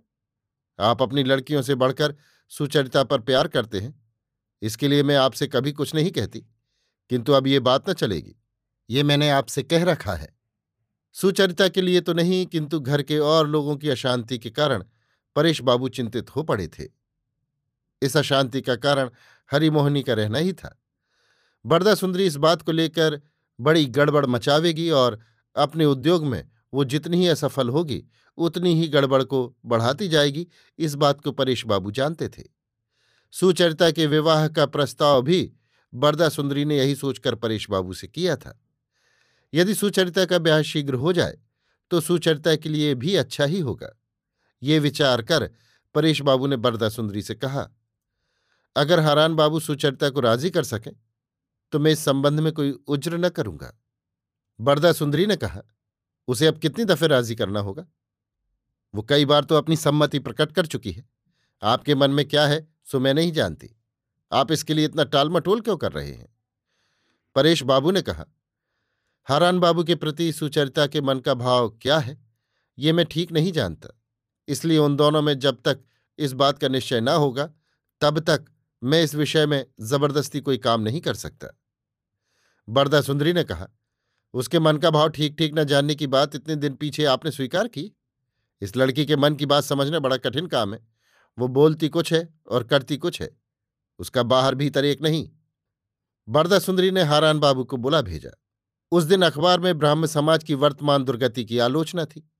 आप 0.79 1.03
अपनी 1.03 1.23
लड़कियों 1.25 1.63
से 1.63 1.75
बढ़कर 1.75 2.15
सुचरिता 2.53 3.03
पर 3.05 3.21
प्यार 3.21 3.49
करते 3.49 3.81
हैं। 3.81 3.95
इसके 4.63 4.89
लिए 4.89 5.03
मैं 5.03 5.17
आपसे 5.17 5.47
कभी 5.47 5.73
कुछ 5.73 5.95
नहीं 5.95 6.11
कहती, 6.11 6.41
किंतु 7.11 7.33
अब 7.33 7.47
ये 7.47 7.61
बात 7.61 7.91
न 7.91 7.93
चलेगी। 7.93 8.35
ये 8.89 9.03
मैंने 9.03 9.29
आपसे 9.31 9.63
कह 9.63 9.85
रखा 9.85 10.15
है। 10.15 10.29
सुचरिता 11.17 11.69
के 11.69 11.83
लिए 11.83 12.01
तो 12.01 12.13
नहीं, 12.13 12.45
किंतु 12.47 12.81
घर 12.81 13.03
के 13.03 13.19
और 13.19 13.49
लोगों 13.49 13.77
की 13.77 13.89
अशांति 13.89 14.39
के 14.39 14.51
कारण 14.51 14.85
परेश 15.37 15.61
बाबू 15.63 15.89
चिंतित 15.89 16.31
हो 16.31 16.43
पड़े 16.43 16.67
थे। 16.69 16.85
इस 18.03 18.17
अशांति 18.17 18.61
का 18.61 18.77
कारण 18.77 19.11
हरिमोहनी 19.51 20.03
का 20.03 20.15
रहना 20.15 20.39
ही 20.39 20.53
था। 20.53 20.77
बरदा 21.65 21.95
सुंदरी 21.95 22.27
इस 22.27 22.37
बात 22.37 22.63
को 22.63 22.73
लेकर 22.73 23.21
बड़ी 23.61 23.85
गड़बड़ 23.87 24.27
मचावेगी 24.27 24.91
और 24.91 25.19
अपने 25.57 25.85
उद्योग 25.85 26.25
में 26.25 26.49
वो 26.75 26.85
जितनी 26.85 27.17
ही 27.17 27.27
असफल 27.29 27.69
होगी, 27.69 28.03
उतनी 28.39 28.75
ही 28.75 28.89
गड़बड़ 28.89 29.23
को 29.23 29.57
बढ़ाती 29.67 30.09
जाएगी, 30.09 30.47
इस 30.79 30.95
बात 30.95 31.21
को 31.21 31.33
परेश 31.33 31.65
बाबू 31.67 31.91
जानते 31.91 32.29
थे। 32.29 32.43
सुचरिता 33.33 33.91
के 33.91 34.07
विवाह 34.07 34.47
का 34.49 34.67
प्रस्ताव 34.67 35.23
भी 35.23 35.53
बरदा 35.93 36.29
सुंदरी 36.29 36.65
ने 36.65 36.79
यही 36.79 36.95
सोचकर 36.95 37.35
परेश 37.35 37.69
बाबू 37.71 37.95
से 37.95 38.07
किया 38.07 38.37
था। 38.37 38.59
यदि 39.55 39.75
सुचरिता 39.75 40.25
का 40.25 40.39
ब्याह 40.39 40.63
शीघ्र 40.63 40.95
हो 40.95 41.13
जाए 41.13 41.39
तो 41.91 42.01
सुचरिता 42.01 42.55
के 42.57 42.69
लिए 42.69 42.95
भी 42.95 43.15
अच्छा 43.17 43.45
ही 43.45 43.61
होगा। 43.61 43.91
ये 44.63 44.79
विचार 44.79 45.23
कर 45.23 45.51
परेश 45.95 46.21
बाबू 46.23 46.47
ने 46.47 46.57
बरदा 46.57 46.89
सुंदरी 46.89 47.23
से 47.23 47.35
कहा 47.35 47.69
अगर 48.77 49.01
हरान 49.01 49.35
बाबू 49.35 49.61
सुचरिता 49.61 50.11
को 50.11 50.21
राज़ी 50.21 50.51
कर 50.51 50.65
सकें 50.65 50.93
तो 51.73 51.79
मैं 51.79 51.91
इस 51.93 52.05
संबंध 52.05 52.41
में 52.41 52.53
कोई 52.53 52.71
उज्र 52.71 53.19
न 53.19 53.29
करूँगा। 53.29 53.73
बरदा 54.61 54.93
सुंदरी 54.93 55.27
ने 55.27 55.37
कहा, 55.37 55.63
उसे 56.29 56.47
अब 56.47 56.59
कितनी 56.59 56.85
दफे 56.85 57.07
राज़ी 57.07 57.35
करना 57.35 57.61
होगा? 57.61 57.87
वो 58.95 59.03
कई 59.03 59.25
बार 59.25 59.45
तो 59.45 59.57
अपनी 59.57 59.77
सम्मति 59.77 60.19
प्रकट 60.19 60.53
कर 60.53 60.67
चुकी 60.67 60.93
है। 60.93 61.05
आपके 61.63 61.95
मन 61.95 62.11
में 62.11 62.25
क्या 62.29 62.47
है, 62.47 62.67
सो 62.85 63.01
मैं 63.01 63.15
नहीं 63.15 63.33
जानती। 63.33 63.71
आप 64.33 64.53
इसके 64.53 64.75
लिए 64.75 64.85
इतना 64.85 65.05
टालमटोल 65.05 65.61
क्यों 65.61 65.77
कर 65.77 65.93
रहे 65.93 66.13
हैं? 66.13 66.29
परेश 67.37 67.63
बाबू 67.63 67.91
ने 67.91 68.03
कहा, 68.03 68.25
हारान 69.29 69.59
बाबू 69.61 69.85
के 69.85 69.95
प्रति 69.95 70.33
सुचरिता 70.33 70.87
के 70.87 71.01
मन 71.01 71.19
का 71.19 71.35
भाव 71.35 71.69
क्या 71.73 71.99
है, 71.99 72.19
ये 72.79 72.93
मैं 72.93 73.07
ठीक 73.07 73.33
नहीं 73.33 73.53
जानता। 73.53 73.89
इसलिए 74.49 74.79
उन 74.79 74.97
दोनों 74.97 75.23
में 75.23 75.39
जब 75.39 75.61
तक 75.65 75.81
इस 76.19 76.33
बात 76.33 76.59
का 76.59 76.69
निश्चय 76.69 77.01
न 77.01 77.09
होगा, 77.09 77.51
तब 78.01 78.19
तक 78.21 78.45
मैं 78.83 79.03
इस 79.03 79.15
विषय 79.15 79.47
में 79.47 79.67
ज़बरदस्ती 79.81 80.41
कोई 80.41 80.57
काम 80.57 80.81
नहीं 80.81 81.01
कर 81.01 81.15
सकता। 81.15 81.61
बरदा 82.69 83.01
सुंदरी 83.01 83.33
ने 83.33 83.45
कहा, 83.45 83.69
उसके 84.35 84.59
मन 84.59 84.77
का 84.77 84.91
भाव 84.91 85.09
ठीक 85.09 85.39
ठीक 85.39 85.53
न 85.55 85.65
जानने 85.65 85.95
की 85.95 86.07
बात 86.07 86.35
इतने 86.35 86.57
दिन 86.57 86.75
पीछे 86.75 87.05
आपने 87.05 87.31
स्वीकार 87.31 87.69
की? 87.69 87.97
इस 88.61 88.77
लड़की 88.77 89.07
के 89.07 89.17
मन 89.17 89.35
की 89.35 89.47
बात 89.47 89.65
समझना 89.65 89.99
बड़ा 89.99 90.17
कठिन 90.17 90.47
काम 90.47 90.75
है। 90.75 90.89
वो 91.39 91.49
बोलती 91.49 91.89
कुछ 91.89 92.13
है 92.13 92.35
और 92.51 92.65
करती 92.65 92.97
कुछ 92.97 93.23
है। 93.23 93.37
उसका 93.99 94.23
बाहर 94.23 94.55
भीतर 94.55 94.85
एक 94.85 95.03
नहीं। 95.03 95.31
बरदा 96.29 96.59
सुंदरी 96.59 96.91
ने 96.91 97.03
हारान 97.03 97.39
बाबू 97.39 97.65
को 97.65 97.77
बुला 97.77 98.03
भेजा। 98.03 98.31
उस 98.93 99.05
दिन 99.05 99.23
अखबार 99.23 99.61
में 99.61 99.79
ब्राह्म 99.79 100.07
समाज 100.07 100.45
की 100.45 100.55
वर्तमान 100.55 101.05
दुर्गति 101.05 101.45
की 101.45 101.59
आलोचना 101.59 102.05
थी। 102.05 102.31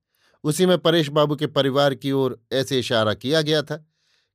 उसी 0.45 0.67
में 0.67 0.79
परेश 0.79 1.09
बाबू 1.09 1.37
के 1.37 1.47
परिवार 1.47 1.95
की 1.95 2.13
ओर 2.13 2.43
ऐसे 2.53 2.79
इशारा 2.79 3.15
किया 3.15 3.43
गया 3.43 3.63
था 3.63 3.87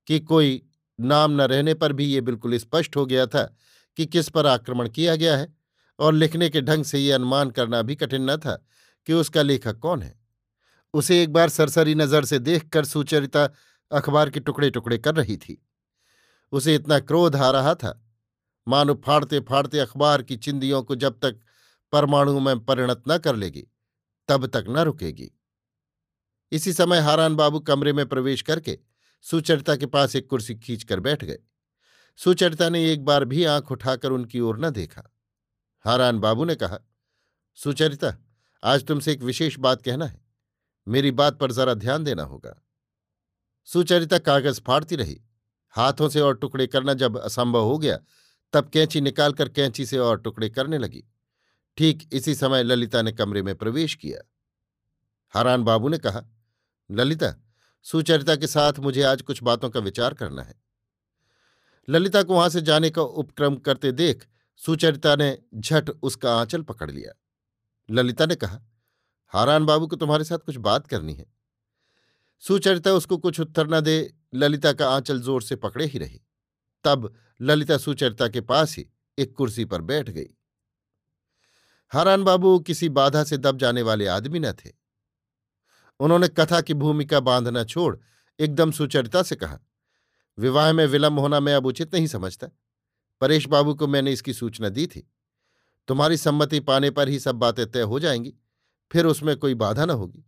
कि 0.07 0.19
कोई 0.19 0.69
नाम 0.99 1.31
न 1.31 1.41
रहने 1.41 1.73
पर 1.73 1.93
भी 1.93 2.05
ये 2.05 2.21
बिल्कुल 2.21 2.57
स्पष्ट 2.57 2.95
हो 2.95 3.05
गया 3.05 3.25
था 3.27 3.43
कि 3.97 4.05
किस 4.05 4.29
पर 4.29 4.47
आक्रमण 4.47 4.89
किया 4.89 5.15
गया 5.15 5.37
है 5.37 5.53
और 5.99 6.13
लिखने 6.13 6.49
के 6.49 6.61
ढंग 6.61 6.83
से 6.83 6.99
ये 6.99 7.11
अनुमान 7.11 7.49
करना 7.49 7.81
भी 7.81 7.95
कठिन 7.95 8.29
न 8.29 8.37
था 8.37 8.55
कि 9.07 9.13
उसका 9.13 9.41
लेखक 9.41 9.79
कौन 9.79 10.01
है। 10.01 10.19
उसे 10.93 11.21
एक 11.23 11.33
बार 11.33 11.49
सरसरी 11.49 11.95
नज़र 11.95 12.25
से 12.25 12.39
देखकर 12.39 12.85
सुचरिता 12.85 13.49
अखबार 13.91 14.29
के 14.29 14.39
टुकड़े 14.39 14.69
टुकड़े 14.69 14.97
कर 14.97 15.15
रही 15.15 15.37
थी। 15.37 15.61
उसे 16.51 16.75
इतना 16.75 16.99
क्रोध 16.99 17.35
आ 17.35 17.49
रहा 17.51 17.73
था। 17.75 18.01
मानो 18.67 18.93
फाड़ते 19.05 19.39
फाड़ते 19.39 19.79
अखबार 19.79 20.21
की 20.23 20.37
चिंदियों 20.37 20.81
को 20.83 20.95
जब 20.95 21.19
तक 21.19 21.39
परमाणु 21.93 22.39
में 22.39 22.59
परिणत 22.59 23.03
न 23.07 23.17
कर 23.17 23.35
लेगी, 23.35 23.67
तब 24.29 24.45
तक 24.45 24.65
न 24.69 24.77
रुकेगी। 24.77 25.31
इसी 26.51 26.73
समय 26.73 26.99
हारान 26.99 27.35
बाबू 27.35 27.59
कमरे 27.59 27.93
में 27.93 28.05
प्रवेश 28.05 28.41
करके 28.41 28.77
सुचरिता 29.31 29.75
के 29.75 29.85
पास 29.85 30.15
एक 30.15 30.29
कुर्सी 30.29 30.55
खींचकर 30.55 30.99
बैठ 30.99 31.23
गए। 31.23 31.39
सुचरिता 32.15 32.69
ने 32.69 32.91
एक 32.91 33.05
बार 33.05 33.25
भी 33.25 33.45
आँख 33.45 33.71
उठाकर 33.71 34.11
उनकी 34.11 34.39
ओर 34.39 34.59
न 34.59 34.69
देखा। 34.69 35.15
हारान 35.85 36.19
बाबू 36.19 36.45
ने 36.45 36.55
कहा, 36.55 36.79
सुचरिता, 37.55 38.17
आज 38.63 38.85
तुमसे 38.85 39.11
एक 39.11 39.21
विशेष 39.21 39.59
बात 39.59 39.81
कहना 39.81 40.05
है। 40.05 40.21
मेरी 40.87 41.11
बात 41.11 41.39
पर 41.39 41.51
जरा 41.51 41.73
ध्यान 41.73 42.03
देना 42.03 42.23
होगा। 42.23 42.65
सुचरिता 43.65 44.17
कागज़ 44.17 44.61
फाड़ती 44.61 44.95
रही। 44.95 45.21
हाथों 45.69 46.09
से 46.09 46.21
और 46.21 46.37
टुकड़े 46.37 46.67
करना 46.67 46.93
जब 46.93 47.17
असंभव 47.17 47.63
हो 47.63 47.77
गया, 47.77 47.99
तब 48.53 48.69
कैंची 48.69 49.01
निकालकर 49.01 49.49
कैंची 49.49 49.85
से 49.85 49.97
और 49.97 50.21
टुकड़े 50.21 50.49
करने 50.49 50.77
लगी। 50.77 51.03
ठीक 51.77 52.09
इसी 52.11 52.35
समय 52.35 52.63
ललिता 52.63 53.01
ने 53.01 53.11
कमरे 53.11 53.41
में 53.41 53.55
प्रवेश 53.55 53.95
किया। 53.95 54.29
हरान 55.33 55.63
बाबू 55.63 55.89
ने 55.89 55.97
कहा, 55.97 56.23
ललिता 56.91 57.41
सुचरिता 57.85 58.35
के 58.35 58.47
साथ 58.47 58.73
मुझे 58.79 59.01
आज 59.01 59.21
कुछ 59.21 59.43
बातों 59.43 59.69
का 59.69 59.79
विचार 59.79 60.13
करना 60.13 60.41
है। 60.41 60.53
ललिता 61.89 62.23
को 62.23 62.33
वहाँ 62.33 62.49
से 62.49 62.61
जाने 62.61 62.89
का 62.89 63.01
उपक्रम 63.01 63.55
करते 63.55 63.91
देख 63.91 64.27
सुचरिता 64.57 65.15
ने 65.15 65.37
झट 65.55 65.89
उसका 65.89 66.35
आंचल 66.37 66.61
पकड़ 66.61 66.91
लिया। 66.91 67.11
ललिता 67.89 68.25
ने 68.25 68.35
कहा, 68.35 68.59
हारान 69.27 69.65
बाबू 69.65 69.87
को 69.87 69.95
तुम्हारे 69.95 70.23
साथ 70.23 70.37
कुछ 70.37 70.57
बात 70.57 70.87
करनी 70.87 71.13
है। 71.13 71.25
सुचरिता 72.39 72.93
उसको 72.93 73.17
कुछ 73.17 73.39
उत्तर 73.39 73.67
न 73.67 73.81
दे, 73.81 74.13
ललिता 74.33 74.73
का 74.73 74.89
आंचल 74.89 75.21
ज़ोर 75.21 75.41
से 75.41 75.55
पकड़े 75.55 75.85
ही 75.85 75.99
रही। 75.99 76.21
तब 76.83 77.13
ललिता 77.41 77.77
सुचरिता 77.77 78.27
के 78.27 78.41
पास 78.41 78.77
ही 78.77 78.89
एक 79.17 79.35
कुर्सी 79.35 79.65
पर 79.65 79.81
बैठ 79.81 80.09
गई। 80.09 80.29
हारान 81.89 82.23
बाबू 82.23 82.59
किसी 82.59 82.89
बाधा 82.89 83.23
से 83.23 83.37
दब 83.37 83.57
जाने 83.57 83.81
वाले 83.81 84.07
आदमी 84.07 84.39
न 84.39 84.51
थे। 84.51 84.84
उन्होंने 85.99 86.27
कथा 86.27 86.61
की 86.61 86.73
भूमिका 86.73 87.19
बांधना 87.19 87.63
छोड़ 87.63 87.95
एकदम 88.39 88.71
सुचरिता 88.71 89.23
से 89.23 89.35
कहा, 89.35 89.59
विवाह 90.37 90.71
में 90.73 90.85
विलंब 90.85 91.19
होना 91.19 91.39
मैं 91.39 91.53
अब 91.55 91.65
उचित 91.65 91.95
नहीं 91.95 92.07
समझता। 92.07 92.47
परेश 93.21 93.47
बाबू 93.47 93.73
को 93.73 93.87
मैंने 93.87 94.11
इसकी 94.11 94.33
सूचना 94.33 94.69
दी 94.69 94.87
थी। 94.87 95.11
तुम्हारी 95.87 96.17
सम्मति 96.17 96.59
पाने 96.59 96.89
पर 96.91 97.09
ही 97.09 97.19
सब 97.19 97.35
बातें 97.35 97.71
तय 97.71 97.81
हो 97.81 97.99
जाएँगी, 97.99 98.33
फिर 98.91 99.05
उसमें 99.05 99.35
कोई 99.37 99.53
बाधा 99.53 99.85
न 99.85 99.89
होगी। 99.89 100.25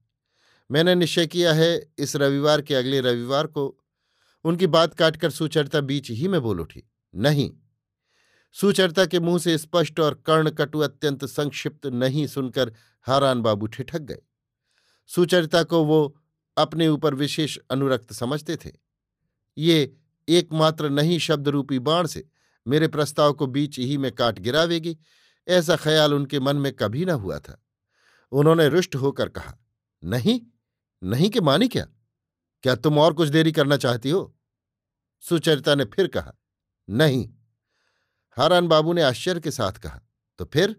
मैंने 0.72 0.96
निश्चय 0.96 1.28
किया 1.28 1.54
है 1.54 1.92
इस 1.98 2.16
रविवार 2.16 2.62
के 2.62 2.76
अगले 2.76 3.02
रविवार 3.02 3.48
को 3.48 3.68
उनकी 4.46 4.68
बात 4.68 4.94
काटकर 4.94 5.30
सुचरिता 5.30 5.82
बीच 5.82 6.10
ही 6.12 6.28
में 6.28 6.42
बोल 6.42 6.60
उठी, 6.62 6.84
नहीं। 7.16 7.52
सुचरिता 8.56 9.06
के 9.06 9.20
मुँह 9.20 9.40
से 9.40 9.58
स्पष्ट 9.58 10.00
और 10.00 10.14
कर्णकटु 10.26 10.80
अत्यंत 10.80 11.26
संक्षिप्त 11.26 11.86
नहीं 11.86 12.28
सुनकर 12.28 12.74
हारान 13.02 13.42
बाबू 13.42 13.68
ठिठक 13.68 14.00
गए। 14.00 14.22
सुचरिता 15.08 15.64
को 15.64 15.84
वो 15.84 16.18
अपने 16.58 16.88
ऊपर 16.88 17.14
विशेष 17.14 17.58
अनुरक्त 17.72 18.14
समझते 18.14 18.56
थे। 18.56 18.72
ये 19.58 19.98
एकमात्र 20.30 20.90
नहीं 20.90 21.20
शब्द 21.20 21.48
रूपी 21.48 21.80
बाण 21.80 22.08
से 22.08 22.28
मेरे 22.68 22.88
प्रस्ताव 22.88 23.34
को 23.34 23.48
बीच 23.48 23.80
ही 23.80 23.98
में 23.98 24.12
काट 24.12 24.40
गिरावेगी, 24.40 24.98
ऐसा 25.48 25.76
ख्याल 25.76 26.14
उनके 26.14 26.40
मन 26.40 26.56
में 26.56 26.74
कभी 26.74 27.06
न 27.06 27.10
हुआ 27.10 27.40
था। 27.40 27.64
उन्होंने 28.32 28.68
रुष्ट 28.68 28.96
होकर 28.96 29.30
कहा, 29.30 29.58
नहीं 30.04 30.42
नहीं 31.04 31.30
कि 31.30 31.42
मानी 31.42 31.68
क्या? 31.68 31.88
क्या 32.64 32.76
तुम 32.76 32.98
और 32.98 33.14
कुछ 33.14 33.30
देरी 33.30 33.52
करना 33.52 33.78
चाहती 33.78 34.10
हो? 34.10 34.36
सुचरिता 35.22 35.76
ने 35.76 35.86
फिर 35.86 36.08
कहा, 36.08 36.34
नहीं। 36.90 37.30
हारान 38.38 38.68
बाबू 38.68 38.94
ने 38.94 39.02
आश्चर्य 39.02 39.40
के 39.40 39.52
साथ 39.52 39.72
कहा 39.72 40.02
तो 40.38 40.46
फिर? 40.46 40.76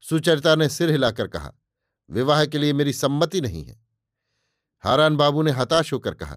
सुचरिता 0.00 0.54
ने 0.54 0.68
सिर 0.68 0.90
हिलाकर 0.90 1.26
कहा 1.26 1.52
विवाह 2.12 2.44
के 2.46 2.58
लिए 2.58 2.72
मेरी 2.72 2.92
सम्मति 2.92 3.40
नहीं 3.40 3.64
है। 3.64 3.80
हारान 4.78 5.16
बाबू 5.16 5.42
ने 5.42 5.50
हताश 5.50 5.92
होकर 5.92 6.14
कहा, 6.14 6.36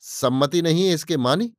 सम्मति 0.00 0.62
नहीं 0.62 0.86
है 0.86 0.94
इसके 0.94 1.16
मानी? 1.16 1.52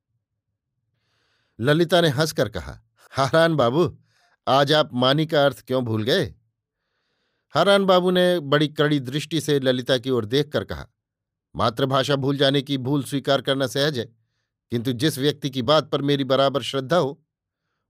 ललिता 1.59 2.01
ने 2.01 2.07
हंसकर 2.07 2.49
कहा, 2.49 2.81
हारान 3.11 3.55
बाबू, 3.55 3.99
आज 4.47 4.73
आप 4.73 4.93
मानी 4.93 5.25
का 5.25 5.45
अर्थ 5.45 5.63
क्यों 5.67 5.85
भूल 5.85 6.03
गए? 6.03 6.35
हारान 7.49 7.85
बाबू 7.85 8.11
ने 8.11 8.39
बड़ी 8.39 8.67
कड़ी 8.67 8.99
दृष्टि 8.99 9.41
से 9.41 9.59
ललिता 9.59 9.97
की 9.97 10.09
ओर 10.09 10.25
देखकर 10.25 10.63
कहा, 10.63 10.87
मातृभाषा 11.55 12.15
भूल 12.15 12.37
जाने 12.37 12.61
की 12.61 12.77
भूल 12.77 13.03
स्वीकार 13.03 13.41
करना 13.41 13.67
सहज 13.67 13.99
है, 13.99 14.05
किंतु 14.71 14.91
जिस 14.93 15.17
व्यक्ति 15.17 15.49
की 15.49 15.61
बात 15.61 15.89
पर 15.89 16.01
मेरी 16.01 16.23
बराबर 16.23 16.61
श्रद्धा 16.61 16.97
हो, 16.97 17.21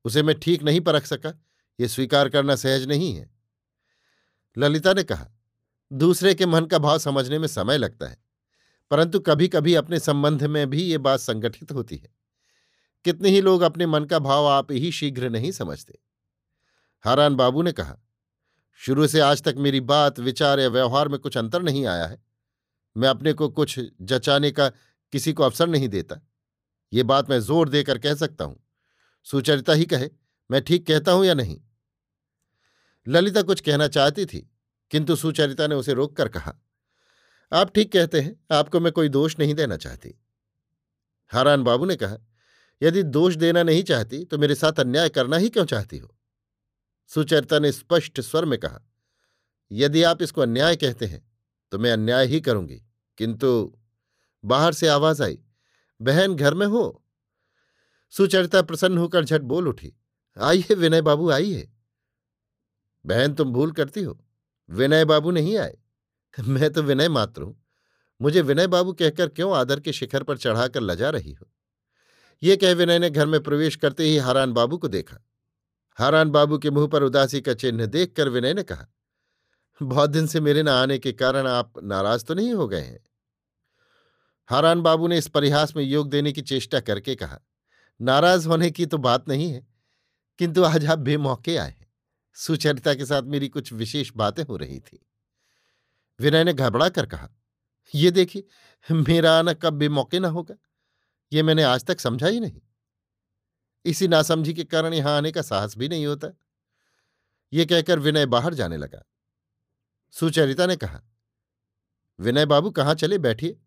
उसे 0.05 0.23
मैं 0.23 0.39
ठीक 0.39 0.63
नहीं 0.63 0.81
परख 0.81 1.05
सका, 1.05 1.41
ये 1.79 1.87
स्वीकार 1.87 2.29
करना 2.29 2.55
सहज 2.55 2.87
नहीं 2.87 3.15
है। 3.15 3.29
ललिता 4.57 4.93
ने 4.93 5.03
कहा 5.03 5.27
दूसरे 5.91 6.33
के 6.33 6.45
मन 6.45 6.65
का 6.65 6.77
भाव 6.77 6.97
समझने 6.99 7.39
में 7.39 7.47
समय 7.47 7.77
लगता 7.77 8.07
है। 8.07 8.17
परंतु 8.91 9.19
कभी 9.19 9.47
कभी 9.47 9.75
अपने 9.75 9.99
संबंध 9.99 10.43
में 10.43 10.69
भी 10.69 10.83
ये 10.83 10.97
बात 10.97 11.19
संगठित 11.19 11.71
होती 11.71 11.95
है। 11.95 12.09
कितने 13.05 13.29
ही 13.29 13.41
लोग 13.41 13.61
अपने 13.61 13.85
मन 13.85 14.05
का 14.05 14.19
भाव 14.19 14.47
आप 14.47 14.71
ही 14.71 14.91
शीघ्र 14.91 15.29
नहीं 15.29 15.51
समझते। 15.51 15.97
हारान 17.01 17.35
बाबू 17.35 17.61
ने 17.61 17.71
कहा, 17.71 17.97
शुरू 18.75 19.07
से 19.07 19.19
आज 19.19 19.41
तक 19.41 19.55
मेरी 19.57 19.79
बात, 19.81 20.19
विचार 20.19 20.59
या 20.59 20.67
व्यवहार 20.67 21.07
में 21.07 21.19
कुछ 21.19 21.37
अंतर 21.37 21.61
नहीं 21.61 21.85
आया 21.85 22.05
है। 22.05 22.23
मैं 22.97 23.09
अपने 23.09 23.33
को 23.33 23.49
कुछ 23.49 23.79
जचाने 24.01 24.51
का 24.51 24.69
किसी 25.13 25.33
को 25.33 25.43
अवसर 25.43 25.67
नहीं 25.67 25.89
देता। 25.89 26.21
ये 26.93 27.03
बात 27.03 27.29
मैं 27.29 27.39
ज़ोर 27.39 27.69
देकर 27.69 27.97
कह 27.97 28.15
सकता 28.15 28.45
हूँ। 28.45 28.63
सुचरिता 29.23 29.73
ही 29.73 29.85
कहे, 29.85 30.09
मैं 30.51 30.61
ठीक 30.61 30.87
कहता 30.87 31.11
हूँ 31.11 31.25
या 31.25 31.33
नहीं 31.33 31.61
ललिता 33.07 33.41
कुछ 33.41 33.61
कहना 33.61 33.87
चाहती 33.87 34.25
थी। 34.25 34.50
किंतु 34.91 35.15
सुचरिता 35.15 35.67
ने 35.67 35.75
उसे 35.75 35.93
रोककर 35.93 36.27
कहा, 36.27 36.53
आप 37.51 37.73
ठीक 37.75 37.91
कहते 37.91 38.21
हैं, 38.21 38.35
आपको 38.51 38.79
मैं 38.79 38.91
कोई 38.93 39.09
दोष 39.09 39.37
नहीं 39.39 39.53
देना 39.55 39.77
चाहती। 39.77 40.13
हारान 41.31 41.63
बाबू 41.63 41.85
ने 41.85 41.95
कहा, 41.95 42.17
यदि 42.81 43.03
दोष 43.03 43.35
देना 43.35 43.63
नहीं 43.63 43.83
चाहती 43.83 44.23
तो 44.25 44.37
मेरे 44.37 44.55
साथ 44.55 44.79
अन्याय 44.79 45.09
करना 45.09 45.37
ही 45.37 45.49
क्यों 45.49 45.65
चाहती 45.65 45.97
हो? 45.97 46.15
सुचरिता 47.11 47.59
ने 47.59 47.71
स्पष्ट 47.71 48.21
स्वर 48.21 48.45
में 48.45 48.57
कहा, 48.59 48.79
यदि 49.71 50.03
आप 50.03 50.21
इसको 50.21 50.41
अन्याय 50.41 50.75
कहते 50.75 51.05
हैं 51.05 51.21
तो 51.71 51.79
मैं 51.79 51.91
अन्याय 51.91 52.25
ही 52.25 52.39
करूँगी। 52.41 52.81
किंतु 53.17 53.77
बाहर 54.43 54.73
से 54.73 54.87
आवाज़ 54.87 55.23
आई, 55.23 55.39
बहन 55.99 56.35
घर 56.35 56.53
में 56.53 56.65
हो? 56.67 57.03
सुचरिता 58.13 58.61
प्रसन्न 58.61 58.97
होकर 58.97 59.25
झट 59.25 59.41
बोल 59.43 59.67
उठी, 59.67 59.93
आइए 60.37 60.75
विनय 60.75 61.01
बाबू, 61.01 61.29
आइए। 61.29 61.69
बहन 63.05 63.33
तुम 63.33 63.51
भूल 63.53 63.71
करती 63.71 64.03
हो? 64.03 64.19
विनय 64.71 65.05
बाबू 65.05 65.31
नहीं 65.31 65.57
आए? 65.57 65.77
मैं 66.39 66.73
तो 66.73 66.83
विनय 66.83 67.09
मात्र 67.09 67.41
हूँ। 67.41 67.63
मुझे 68.21 68.41
विनय 68.41 68.67
बाबू 68.67 68.93
कहकर 68.93 69.27
क्यों 69.27 69.55
आदर 69.55 69.79
के 69.79 69.93
शिखर 69.93 70.23
पर 70.23 70.37
चढ़ाकर 70.37 70.81
लजा 70.81 71.09
रही 71.09 71.33
हो? 71.33 71.47
ये 72.43 72.57
कह 72.57 72.73
विनय 72.73 72.99
ने 72.99 73.09
घर 73.09 73.25
में 73.25 73.43
प्रवेश 73.43 73.75
करते 73.75 74.03
ही 74.03 74.17
हारान 74.17 74.53
बाबू 74.53 74.77
को 74.77 74.87
देखा। 74.87 75.17
हारान 75.95 76.29
बाबू 76.29 76.57
के 76.57 76.69
मुँह 76.71 76.87
पर 76.87 77.03
उदासी 77.03 77.41
का 77.41 77.53
चिन्ह 77.53 77.85
देखकर 77.85 78.29
विनय 78.29 78.53
ने 78.53 78.63
कहा, 78.63 78.87
बहुत 79.81 80.09
दिन 80.09 80.27
से 80.27 80.41
मेरे 80.41 80.63
न 80.63 80.67
आने 80.67 80.99
के 80.99 81.11
कारण 81.11 81.47
आप 81.47 81.73
नाराज़ 81.83 82.25
तो 82.25 82.33
नहीं 82.33 82.53
हो 82.53 82.67
गए 82.67 82.81
हैं? 82.81 82.99
हारान 84.47 84.81
बाबू 84.81 85.07
ने 85.07 85.17
इस 85.17 85.27
परिहास 85.27 85.75
में 85.75 85.83
योग 85.83 86.09
देने 86.09 86.31
की 86.31 86.41
चेष्टा 86.41 86.79
करके 86.79 87.15
कहा, 87.15 87.39
नाराज़ 88.01 88.47
होने 88.47 88.71
की 88.71 88.85
तो 88.85 88.97
बात 88.97 89.29
नहीं 89.29 89.51
है, 89.51 89.67
किंतु 90.39 90.63
आज 90.63 90.85
आप 90.85 90.99
बेमौके 90.99 91.57
आए 91.57 91.80
सुचरिता 92.33 92.93
के 92.93 93.05
साथ 93.05 93.21
मेरी 93.21 93.49
कुछ 93.49 93.73
विशेष 93.73 94.11
बातें 94.15 94.43
हो 94.43 94.57
रही 94.57 94.79
थी। 94.79 95.05
विनय 96.19 96.43
ने 96.43 96.53
घबरा 96.53 96.89
कर 96.89 97.05
कहा, 97.05 97.29
ये 97.95 98.11
देखिए, 98.11 98.47
मेरा 98.91 99.39
आना 99.39 99.53
कब 99.53 99.73
भी 99.73 99.89
मौके 99.89 100.19
ना 100.19 100.27
होगा। 100.27 100.55
ये 101.33 101.43
मैंने 101.43 101.63
आज 101.63 101.85
तक 101.85 101.99
समझा 101.99 102.27
ही 102.27 102.39
नहीं। 102.39 102.61
इसी 103.85 104.07
नासमझी 104.07 104.53
के 104.53 104.63
कारण 104.63 104.93
यहाँ 104.93 105.17
आने 105.17 105.31
का 105.31 105.41
साहस 105.41 105.77
भी 105.77 105.89
नहीं 105.89 106.05
होता। 106.05 106.27
ये 107.53 107.65
कहकर 107.65 107.99
विनय 107.99 108.25
बाहर 108.25 108.53
जाने 108.53 108.77
लगा। 108.77 109.03
सुचरिता 110.11 110.65
ने 110.65 110.75
कहा, 110.75 111.01
विनय 112.19 112.45
बाबू, 112.45 112.71
कहाँ 112.71 112.95
चले? 112.95 113.17
बैठिए। 113.17 113.59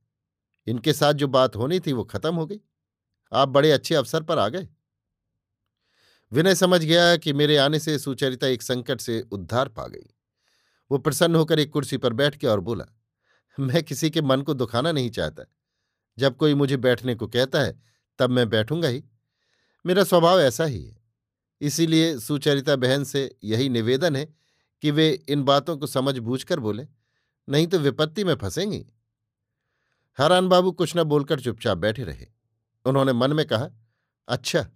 इनके 0.67 0.93
साथ 0.93 1.13
जो 1.13 1.29
बात 1.29 1.57
होनी 1.57 1.81
थी 1.81 1.93
वो 1.93 2.05
खत्म 2.05 2.35
हो 2.35 2.47
गई। 2.47 2.61
आप 3.33 3.49
बड़े 3.49 3.73
अच्छे 3.73 3.95
अवसर 3.95 4.23
पर 4.23 4.39
आ 4.39 4.49
गए। 4.49 4.69
विनय 6.35 6.55
समझ 6.55 6.85
गया 6.85 7.17
कि 7.17 7.33
मेरे 7.33 7.57
आने 7.57 7.79
से 7.79 7.99
सुचरिता 7.99 8.47
एक 8.47 8.63
संकट 8.63 9.01
से 9.01 9.21
उद्धार 9.21 9.69
पा 9.69 9.87
गई। 9.87 10.15
वो 10.91 10.99
प्रसन्न 10.99 11.35
होकर 11.35 11.59
एक 11.59 11.71
कुर्सी 11.71 11.97
पर 11.97 12.13
बैठ 12.13 12.37
के 12.37 12.47
और 12.47 12.61
बोला, 12.61 12.85
मैं 13.61 13.83
किसी 13.83 14.11
के 14.11 14.23
मन 14.23 14.43
को 14.43 14.55
दुखाना 14.55 14.93
नहीं 14.93 15.11
चाहता। 15.11 15.45
जब 16.19 16.37
कोई 16.37 16.55
मुझे 16.55 16.77
बैठने 16.77 17.15
को 17.15 17.27
कहता 17.27 17.61
है, 17.61 17.83
तब 18.19 18.31
मैं 18.31 18.49
बैठूँगा 18.49 18.89
ही। 18.89 19.05
मेरा 19.87 20.05
स्वभाव 20.05 20.41
ऐसा 20.41 20.65
ही 20.65 20.85
है। 20.85 21.01
इसीलिए 21.61 22.19
सुचरिता 22.19 22.77
बहन 22.77 23.05
से 23.05 23.37
यही 23.45 23.69
निवेदन 23.69 24.17
है 24.17 24.35
कि 24.83 24.91
वे 24.91 25.25
इन 25.29 25.43
बातों 25.43 25.77
को 25.77 25.87
समझ 25.87 26.19
बूझ 26.19 26.43
कर 26.43 26.61
बोले, 26.61 26.87
नहीं 27.49 27.67
तो 27.67 27.79
विपत्ति 27.79 28.25
में 28.25 28.35
फंसेंगी। 28.35 28.87
हरान 30.19 30.49
बाबू 30.49 30.73
कुछ 30.73 30.97
न 30.97 31.03
बोलकर 31.03 31.41
चुपचाप 31.41 31.79
बैठे 31.79 32.05
रहे। 32.05 32.27
उन्होंने 32.85 33.13
मन 33.13 33.33
में 33.33 33.47
कहा 33.47 33.69
अच्छा 34.29 34.67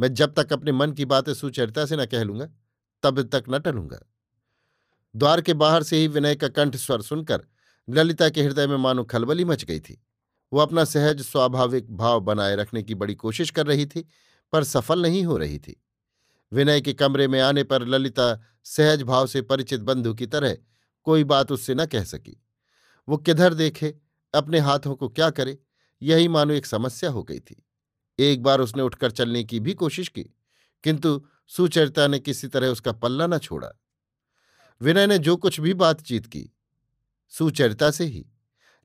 मैं 0.00 0.14
जब 0.14 0.34
तक 0.34 0.52
अपने 0.52 0.72
मन 0.72 0.92
की 0.92 1.04
बातें 1.04 1.34
सुचरिता 1.34 1.86
से 1.86 1.96
न 1.96 2.06
कह 2.06 2.22
लूँगा, 2.22 2.48
तब 3.02 3.22
तक 3.22 3.44
न 3.50 3.58
टलूँगा। 3.58 3.98
द्वार 5.16 5.40
के 5.40 5.54
बाहर 5.54 5.82
से 5.82 5.96
ही 5.96 6.08
विनय 6.08 6.34
का 6.34 6.48
कंठ 6.48 6.76
स्वर 6.76 7.02
सुनकर 7.02 7.46
ललिता 7.90 8.28
के 8.28 8.42
हृदय 8.42 8.66
में 8.66 8.76
मानो 8.76 9.04
खलबली 9.04 9.44
मच 9.44 9.64
गई 9.64 9.80
थी। 9.80 10.02
वो 10.52 10.60
अपना 10.60 10.84
सहज, 10.84 11.22
स्वाभाविक 11.22 11.96
भाव 11.96 12.20
बनाए 12.20 12.56
रखने 12.56 12.82
की 12.82 12.94
बड़ी 12.94 13.14
कोशिश 13.14 13.50
कर 13.50 13.66
रही 13.66 13.86
थी, 13.86 14.08
पर 14.52 14.64
सफल 14.64 15.02
नहीं 15.02 15.24
हो 15.24 15.36
रही 15.36 15.58
थी। 15.58 15.82
विनय 16.52 16.80
के 16.80 16.92
कमरे 16.92 17.28
में 17.28 17.40
आने 17.40 17.64
पर 17.64 17.86
ललिता 17.86 18.40
सहज 18.64 19.02
भाव 19.02 19.26
से 19.26 19.42
परिचित 19.42 19.80
बंधु 19.80 20.14
की 20.14 20.26
तरह 20.26 20.56
कोई 21.02 21.24
बात 21.24 21.52
उससे 21.52 21.74
न 21.74 21.86
कह 21.86 22.04
सकी। 22.04 22.42
वो 23.08 23.16
किधर 23.16 23.54
देखे, 23.54 23.94
अपने 24.34 24.58
हाथों 24.58 24.94
को 24.94 25.08
क्या 25.08 25.30
करे, 25.30 25.58
यही 26.02 26.28
मानो 26.28 26.54
एक 26.54 26.66
समस्या 26.66 27.10
हो 27.10 27.22
गई 27.22 27.38
थी। 27.38 27.66
एक 28.18 28.42
बार 28.42 28.60
उसने 28.60 28.82
उठकर 28.82 29.10
चलने 29.10 29.44
की 29.44 29.60
भी 29.60 29.74
कोशिश 29.74 30.08
की, 30.08 30.22
किंतु 30.84 31.22
सुचरिता 31.46 32.06
ने 32.06 32.18
किसी 32.18 32.48
तरह 32.48 32.68
उसका 32.68 32.92
पल्ला 32.92 33.26
न 33.26 33.38
छोड़ा। 33.38 33.70
विनय 34.80 35.06
ने 35.06 35.18
जो 35.18 35.36
कुछ 35.36 35.60
भी 35.60 35.74
बातचीत 35.74 36.26
की, 36.26 36.48
सुचरिता 37.28 37.90
से 37.90 38.04
ही, 38.04 38.24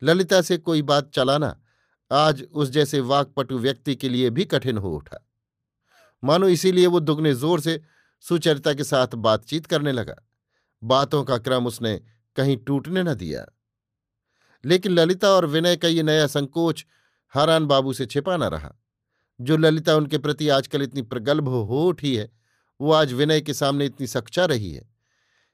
ललिता 0.01 0.41
से 0.41 0.57
कोई 0.57 0.81
बात 0.81 1.11
चलाना 1.11 1.59
आज 2.11 2.43
उस 2.43 2.69
जैसे 2.69 2.99
वाकपटु 2.99 3.57
व्यक्ति 3.57 3.95
के 3.95 4.09
लिए 4.09 4.29
भी 4.29 4.45
कठिन 4.45 4.77
हो 4.77 4.95
उठा। 4.95 5.23
मानो 6.23 6.47
इसीलिए 6.47 6.87
वो 6.87 6.99
दुगने 6.99 7.33
ज़ोर 7.33 7.61
से 7.61 7.81
सुचरिता 8.19 8.73
के 8.73 8.83
साथ 8.83 9.07
बातचीत 9.07 9.65
करने 9.65 9.91
लगा। 9.91 10.15
बातों 10.83 11.23
का 11.23 11.37
क्रम 11.37 11.67
उसने 11.67 12.01
कहीं 12.35 12.57
टूटने 12.57 13.03
न 13.03 13.13
दिया। 13.13 13.45
लेकिन 14.65 14.91
ललिता 14.91 15.29
और 15.29 15.45
विनय 15.45 15.75
का 15.75 15.87
ये 15.87 16.03
नया 16.03 16.27
संकोच 16.27 16.85
हारान 17.33 17.65
बाबू 17.65 17.93
से 17.93 18.05
छिपा 18.05 18.37
न 18.37 18.43
रहा। 18.43 18.75
जो 19.39 19.58
ललिता 19.58 19.95
उनके 19.95 20.17
प्रति 20.17 20.50
आजकल 20.50 20.82
इतनी 20.82 21.02
प्रगल्भ 21.02 21.47
हो 21.47 21.84
उठी 21.84 22.15
है, 22.15 22.30
वो 22.80 22.91
आज 22.91 23.13
विनय 23.13 23.41
के 23.41 23.54
सामने 23.54 23.86
इतनी 23.86 24.08
सच्चा 24.08 24.45
रही 24.45 24.71
है। 24.71 24.89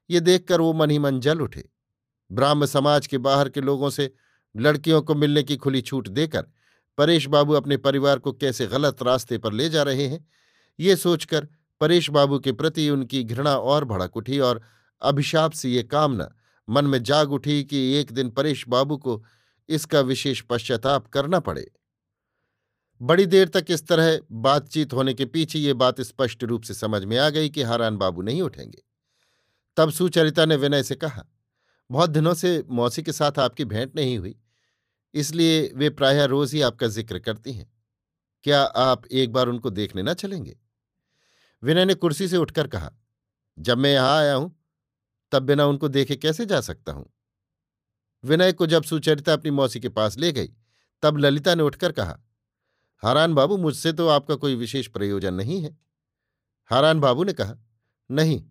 ये 0.09 0.19
देखकर 0.19 0.61
वो 0.61 0.73
मन 0.73 0.89
ही 0.89 0.99
मन 0.99 1.19
जल 1.19 1.41
उठे। 1.41 1.63
ब्राह्म 2.31 2.65
समाज 2.65 3.07
के 3.07 3.17
बाहर 3.17 3.49
के 3.49 3.61
लोगों 3.61 3.89
से 3.89 4.11
लड़कियों 4.55 5.01
को 5.01 5.15
मिलने 5.15 5.43
की 5.43 5.57
खुली 5.57 5.81
छूट 5.81 6.07
देकर 6.07 6.45
परेश 6.97 7.27
बाबू 7.27 7.53
अपने 7.53 7.77
परिवार 7.77 8.19
को 8.19 8.31
कैसे 8.31 8.67
गलत 8.67 9.03
रास्ते 9.03 9.37
पर 9.37 9.53
ले 9.53 9.69
जा 9.69 9.83
रहे 9.83 10.07
हैं, 10.07 10.25
ये 10.79 10.95
सोचकर 10.95 11.47
परेश 11.81 12.09
बाबू 12.09 12.39
के 12.39 12.51
प्रति 12.51 12.89
उनकी 12.89 13.23
घृणा 13.23 13.55
और 13.57 13.85
भड़क 13.85 14.17
उठी 14.17 14.39
और 14.39 14.61
अभिशाप 15.01 15.51
से 15.51 15.69
ये 15.69 15.83
कामना 15.83 16.29
मन 16.69 16.85
में 16.85 17.01
जाग 17.03 17.31
उठी 17.31 17.63
कि 17.63 17.93
एक 17.93 18.11
दिन 18.11 18.29
परेश 18.29 18.67
बाबू 18.67 18.97
को 18.97 19.23
इसका 19.69 20.01
विशेष 20.01 20.41
पश्चाताप 20.41 21.07
करना 21.07 21.39
पड़े। 21.39 21.71
बड़ी 23.01 23.25
देर 23.25 23.47
तक 23.47 23.65
इस 23.69 23.87
तरह 23.87 24.19
बातचीत 24.31 24.93
होने 24.93 25.13
के 25.13 25.25
पीछे 25.25 25.59
ये 25.59 25.73
बात 25.73 26.01
स्पष्ट 26.01 26.43
रूप 26.43 26.63
से 26.63 26.73
समझ 26.73 27.03
में 27.03 27.17
आ 27.17 27.29
गई 27.29 27.49
कि 27.49 27.63
हारान 27.63 27.97
बाबू 27.97 28.21
नहीं 28.21 28.41
उठेंगे। 28.41 28.81
तब 29.77 29.89
सुचरिता 29.89 30.45
ने 30.45 30.55
विनय 30.55 30.83
से 30.83 30.95
कहा, 30.95 31.25
बहुत 31.89 32.09
दिनों 32.09 32.33
से 32.33 32.63
मौसी 32.69 33.03
के 33.03 33.11
साथ 33.11 33.39
आपकी 33.39 33.65
भेंट 33.65 33.95
नहीं 33.95 34.17
हुई, 34.17 34.35
इसलिए 35.13 35.71
वे 35.75 35.89
प्रायः 35.89 36.25
रोज 36.25 36.53
ही 36.53 36.61
आपका 36.61 36.87
ज़िक्र 36.87 37.19
करती 37.19 37.53
हैं। 37.53 37.71
क्या 38.45 38.61
आप 38.61 39.05
एक 39.07 39.31
बार 39.33 39.47
उनको 39.47 39.69
देखने 39.69 40.01
ना 40.01 40.13
चलेंगे? 40.13 40.57
विनय 41.63 41.85
ने 41.85 41.93
कुर्सी 41.93 42.27
से 42.27 42.37
उठकर 42.37 42.67
कहा, 42.67 42.91
जब 43.57 43.77
मैं 43.77 43.93
यहाँ 43.93 44.17
आया 44.17 44.33
हूँ, 44.35 44.55
तब 45.31 45.43
बिना 45.43 45.65
उनको 45.65 45.87
देखे 45.87 46.15
कैसे 46.15 46.45
जा 46.45 46.61
सकता 46.61 46.91
हूँ? 46.91 47.09
विनय 48.23 48.51
को 48.53 48.67
जब 48.67 48.83
सुचरिता 48.83 49.33
अपनी 49.33 49.51
मौसी 49.51 49.79
के 49.79 49.89
पास 49.89 50.17
ले 50.17 50.31
गई, 50.31 50.49
तब 51.03 51.17
ललिता 51.17 51.55
ने 51.55 51.63
उठकर 51.63 51.91
कहा 51.91 52.19
हारान 53.03 53.33
बाबू, 53.33 53.57
मुझसे 53.57 53.91
तो 53.93 54.07
आपका 54.07 54.35
कोई 54.35 54.55
विशेष 54.55 54.87
प्रयोजन 54.87 55.33
नहीं 55.33 55.61
है। 55.61 55.77
हारान 56.71 56.99
बाबू 56.99 57.23
ने 57.23 57.33
कहा, 57.33 57.55
नहीं, 58.09 58.41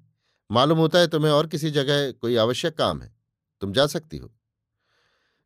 मालूम 0.51 0.79
होता 0.79 0.99
है 0.99 1.07
तुम्हें 1.09 1.33
और 1.33 1.47
किसी 1.47 1.71
जगह 1.71 2.11
कोई 2.13 2.37
आवश्यक 2.37 2.77
काम 2.79 3.01
है। 3.03 3.15
तुम 3.63 3.73
जा 3.73 3.87
सकती 3.87 4.17
हो। 4.17 4.33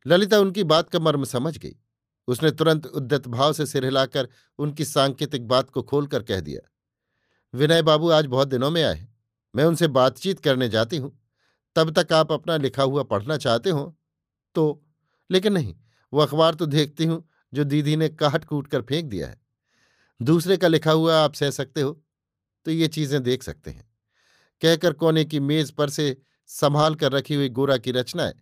ललिता 0.05 0.39
उनकी 0.39 0.63
बात 0.65 0.89
का 0.89 0.99
मर्म 0.99 1.23
समझ 1.25 1.57
गई। 1.57 1.75
उसने 2.27 2.51
तुरंत 2.51 2.85
उद्दत 2.87 3.27
भाव 3.27 3.53
से 3.53 3.65
सिर 3.65 3.85
हिलाकर 3.85 4.27
उनकी 4.59 4.85
सांकेतिक 4.85 5.47
बात 5.47 5.69
को 5.69 5.81
खोलकर 5.83 6.23
कह 6.23 6.39
दिया, 6.39 6.61
विनय 7.53 7.81
बाबू, 7.81 8.09
आज 8.09 8.25
बहुत 8.25 8.47
दिनों 8.47 8.69
में 8.71 8.83
आए 8.83 9.07
मैं 9.53 9.65
उनसे 9.65 9.87
बातचीत 9.89 10.39
करने 10.39 10.69
जाती 10.69 10.97
हूँ। 10.97 11.11
तब 11.75 11.91
तक 11.93 12.13
आप 12.13 12.31
अपना 12.31 12.57
लिखा 12.57 12.83
हुआ 12.83 13.03
पढ़ना 13.05 13.37
चाहते 13.37 13.69
हो 13.69 13.95
तो 14.55 14.63
लेकिन 15.29 15.53
नहीं, 15.53 15.75
वो 16.13 16.21
अखबार 16.21 16.55
तो 16.55 16.65
देखती 16.67 17.05
हूँ 17.05 17.23
जो 17.53 17.63
दीदी 17.63 17.95
ने 17.95 18.09
काट 18.11 18.45
कूट 18.45 18.67
कर 18.67 18.81
फेंक 18.81 19.05
दिया 19.05 19.27
है। 19.27 19.39
दूसरे 20.19 20.57
का 20.57 20.67
लिखा 20.67 20.91
हुआ 20.91 21.17
आप 21.17 21.33
सह 21.33 21.49
सकते 21.51 21.81
हो 21.81 21.91
तो 22.65 22.71
ये 22.71 22.87
चीज़ें 22.89 23.21
देख 23.23 23.43
सकते 23.43 23.71
हैं। 23.71 23.85
कहकर 24.61 24.93
कोने 24.93 25.23
की 25.25 25.39
मेज 25.41 25.71
पर 25.71 25.89
से 25.89 26.15
संभाल 26.49 26.95
कर 26.95 27.11
रखी 27.11 27.35
हुई 27.35 27.49
गोरा 27.49 27.77
की 27.77 27.91
रचनाएँ 27.91 28.33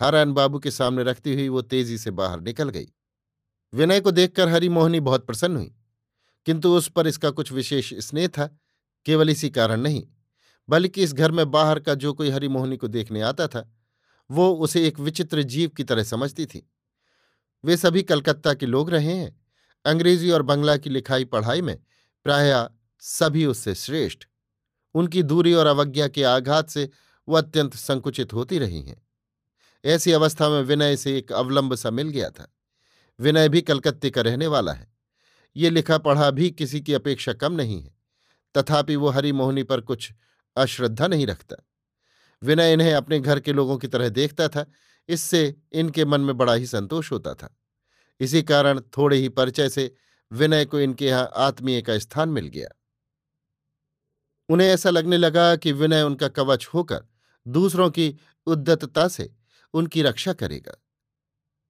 हरान 0.00 0.32
बाबू 0.32 0.58
के 0.58 0.70
सामने 0.70 1.02
रखती 1.02 1.34
हुई 1.34 1.48
वो 1.48 1.62
तेज़ी 1.62 1.98
से 1.98 2.10
बाहर 2.12 2.40
निकल 2.40 2.68
गई। 2.68 2.86
विनय 3.72 4.00
को 4.00 4.10
देखकर 4.10 4.48
हरी 4.48 4.68
मोहनी 4.68 5.00
बहुत 5.00 5.26
प्रसन्न 5.26 5.56
हुई, 5.56 5.72
किंतु 6.46 6.74
उस 6.74 6.88
पर 6.88 7.06
इसका 7.06 7.30
कुछ 7.30 7.52
विशेष 7.52 7.92
स्नेह 7.98 8.28
था, 8.28 8.46
केवल 9.06 9.30
इसी 9.30 9.50
कारण 9.50 9.80
नहीं, 9.80 10.02
बल्कि 10.68 11.02
इस 11.02 11.12
घर 11.12 11.32
में 11.32 11.50
बाहर 11.50 11.80
का 11.80 11.94
जो 11.94 12.12
कोई 12.12 12.30
हरी 12.30 12.48
मोहनी 12.48 12.76
को 12.76 12.88
देखने 12.88 13.20
आता 13.20 13.46
था, 13.46 13.68
वो 14.30 14.50
उसे 14.54 14.86
एक 14.86 15.00
विचित्र 15.00 15.42
जीव 15.42 15.70
की 15.76 15.84
तरह 15.84 16.02
समझती 16.02 16.46
थी। 16.46 16.66
वे 17.64 17.76
सभी 17.76 18.02
कलकत्ता 18.02 18.54
के 18.54 18.66
लोग 18.66 18.90
रहे 18.90 19.12
हैं। 19.12 19.40
अंग्रेज़ी 19.84 20.30
और 20.30 20.42
बंगला 20.42 20.76
की 20.76 20.90
लिखाई 20.90 21.24
पढ़ाई 21.24 21.62
में 21.62 21.78
प्राय 22.24 22.68
सभी 23.00 23.46
उससे 23.46 23.74
श्रेष्ठ। 23.74 24.24
उनकी 24.94 25.22
दूरी 25.22 25.54
और 25.54 25.66
अवज्ञा 25.66 26.08
के 26.08 26.24
आघात 26.24 26.70
से 26.70 26.90
वो 27.28 27.36
अत्यंत 27.36 27.74
संकुचित 27.74 28.32
होती 28.32 28.58
रही 28.58 28.82
हैं। 28.82 29.06
ऐसी 29.84 30.12
अवस्था 30.12 30.48
में 30.48 30.62
विनय 30.62 30.96
से 30.96 31.18
एक 31.18 31.32
अवलंब 31.32 31.74
सा 31.74 31.90
मिल 31.90 32.08
गया 32.08 32.30
था। 32.30 32.54
विनय 33.20 33.48
भी 33.48 33.62
कलकत्ते 33.62 34.10
का 34.10 34.20
रहने 34.20 34.46
वाला 34.46 34.72
है। 34.72 34.92
ये 35.56 35.70
लिखा 35.70 35.98
पढ़ा 35.98 36.30
भी 36.30 36.50
किसी 36.50 36.80
की 36.80 36.94
अपेक्षा 36.94 37.32
कम 37.32 37.52
नहीं 37.52 37.82
है। 37.82 37.94
तथापि 38.56 38.96
वो 38.96 39.08
हरी 39.08 39.32
मोहनी 39.32 39.62
पर 39.62 39.80
कुछ 39.80 40.12
अश्रद्धा 40.56 41.06
नहीं 41.06 41.26
रखता। 41.26 41.56
विनय 42.42 42.72
इन्हें 42.72 42.94
अपने 42.94 43.20
घर 43.20 43.40
के 43.40 43.52
लोगों 43.52 43.78
की 43.78 43.88
तरह 43.88 44.08
देखता 44.08 44.48
था। 44.48 44.66
इससे 45.08 45.54
इनके 45.72 46.04
मन 46.04 46.20
में 46.20 46.36
बड़ा 46.36 46.54
ही 46.54 46.66
संतोष 46.66 47.12
होता 47.12 47.34
था। 47.34 47.56
इसी 48.20 48.42
कारण 48.42 48.80
थोड़े 48.80 49.16
ही 49.16 49.28
परिचय 49.28 49.68
से 49.68 49.94
विनय 50.32 50.64
को 50.64 50.80
इनके 50.80 51.06
यहाँ 51.06 51.30
आत्मीय 51.36 51.82
का 51.82 51.98
स्थान 51.98 52.28
मिल 52.28 52.46
गया। 52.46 52.68
उन्हें 54.48 54.68
ऐसा 54.68 54.90
लगने 54.90 55.16
लगा 55.16 55.56
कि 55.56 55.72
विनय 55.72 56.02
उनका 56.02 56.28
कवच 56.28 56.66
होकर 56.74 57.04
दूसरों 57.46 57.90
की 57.90 58.18
उद्दतता 58.46 59.08
से 59.08 59.34
उनकी 59.74 60.02
रक्षा 60.02 60.32
करेगा। 60.32 60.82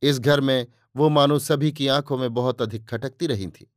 इस 0.02 0.20
घर 0.20 0.40
में 0.40 0.66
वो 0.96 1.08
मानो 1.08 1.38
सभी 1.38 1.72
की 1.72 1.88
आँखों 1.88 2.18
में 2.18 2.34
बहुत 2.34 2.62
अधिक 2.62 2.88
खटकती 2.88 3.26
रही 3.26 3.46
थी। 3.46 3.72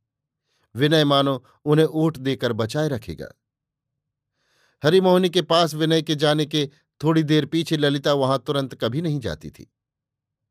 विनय 0.74 1.04
मानो 1.04 1.44
उन्हें 1.64 1.86
ओट 1.86 2.16
देकर 2.16 2.52
बचाए 2.52 2.88
रखेगा। 2.88 3.28
हरिमोहनी 4.84 5.30
के 5.30 5.42
पास 5.42 5.74
विनय 5.74 6.02
के 6.02 6.14
जाने 6.14 6.46
के 6.46 6.70
थोड़ी 7.04 7.22
देर 7.22 7.46
पीछे 7.46 7.76
ललिता 7.76 8.12
वहाँ 8.12 8.42
तुरंत 8.46 8.74
कभी 8.74 9.02
नहीं 9.02 9.20
जाती 9.20 9.50
थी। 9.50 9.72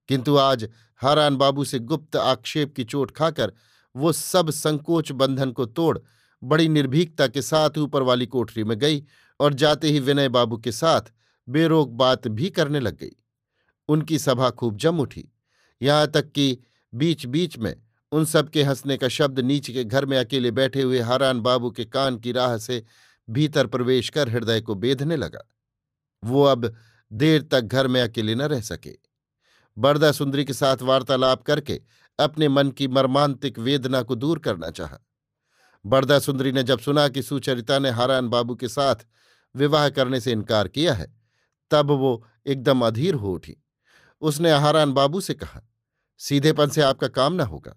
किंतु 0.08 0.36
आज 0.38 0.70
हारान 0.96 1.36
बाबू 1.36 1.66
से 1.66 1.80
गुप्त 1.80 2.16
आक्षेप 2.16 2.76
की 2.76 2.84
चोट 2.84 3.12
खाकर 3.12 3.54
वो 3.96 4.12
सब 4.12 4.50
संकोच 4.50 5.12
बंधन 5.12 5.52
को 5.52 5.66
तोड़, 5.66 6.00
बड़ी 6.44 6.68
निर्भीकता 6.68 7.28
के 7.28 7.42
साथ 7.42 7.78
ऊपर 7.78 8.02
वाली 8.02 8.26
कोठरी 8.26 8.64
में 8.64 8.80
गई 8.80 9.04
और 9.40 9.54
जाते 9.54 9.88
ही 9.88 10.00
विनय 10.00 10.30
बाबू 10.30 10.58
के 10.58 10.72
साथ 10.72 11.02
बेरोक 11.50 11.90
बात 11.90 12.28
भी 12.28 12.50
करने 12.50 12.80
लग 12.80 12.98
गई। 12.98 13.16
उनकी 13.90 14.20
सभा 14.20 14.50
खूब 14.50 14.78
जम 14.78 15.00
उठी। 15.00 15.32
यहाँ 15.82 16.08
तक 16.08 16.32
कि 16.32 16.58
बीच 16.94 17.26
बीच 17.26 17.58
में 17.58 17.76
उन 18.12 18.26
सबके 18.26 18.64
हंसने 18.64 18.98
का 18.98 19.08
शब्द 19.08 19.40
नीचे 19.40 19.74
के 19.74 19.84
घर 19.84 20.06
में 20.06 20.18
अकेले 20.18 20.52
बैठे 20.52 20.82
हुए 20.82 21.00
हारान 21.00 21.40
बाबू 21.40 21.72
के 21.72 21.86
कान 21.86 22.18
की 22.18 22.32
राह 22.32 22.58
से 22.58 22.84
भीतर 23.30 23.68
प्रवेश 23.68 24.10
कर 24.10 24.30
हृदय 24.30 24.62
को 24.62 24.76
बेधने 24.76 25.16
लगा। 25.16 25.48
वो 26.24 26.44
अब 26.44 26.76
देर 27.12 27.42
तक 27.42 27.62
घर 27.62 27.88
में 27.88 28.02
अकेले 28.02 28.36
न 28.36 28.42
रह 28.42 28.62
सके। 28.62 28.96
बरदा 29.78 30.12
सुंदरी 30.12 30.46
के 30.46 30.54
साथ 30.54 30.78
वार्तालाप 30.78 31.44
करके 31.44 31.82
अपने 32.20 32.48
मन 32.48 32.72
की 32.72 32.88
मर्मांतिक 32.88 33.60
वेदना 33.60 34.02
को 34.02 34.16
दूर 34.16 34.40
करना 34.40 34.70
चाहा। 34.70 34.98
बरदा 35.86 36.20
सुंदरी 36.20 36.52
ने 36.52 36.64
जब 36.64 36.80
सुना 36.80 37.08
कि 37.08 37.22
सुचरिता 37.24 37.80
ने 37.80 37.90
हारान 37.90 38.30
बाबू 38.30 38.56
के 38.56 38.68
साथ 38.68 38.96
विवाह 39.56 39.90
करने 39.90 40.20
से 40.20 40.32
इनकार 40.32 40.68
किया 40.68 40.94
है, 40.94 41.16
तब 41.72 41.92
वो 41.92 42.28
एकदम 42.48 42.86
अधीर 42.88 43.14
हो 43.14 43.34
उठी। 43.34 43.64
उसने 44.22 44.52
हारान 44.52 44.94
बाबू 44.94 45.22
से 45.22 45.34
कहा, 45.34 45.62
सीधेपन 46.18 46.70
से 46.70 46.82
आपका 46.82 47.08
काम 47.08 47.34
न 47.34 47.42
होगा। 47.42 47.76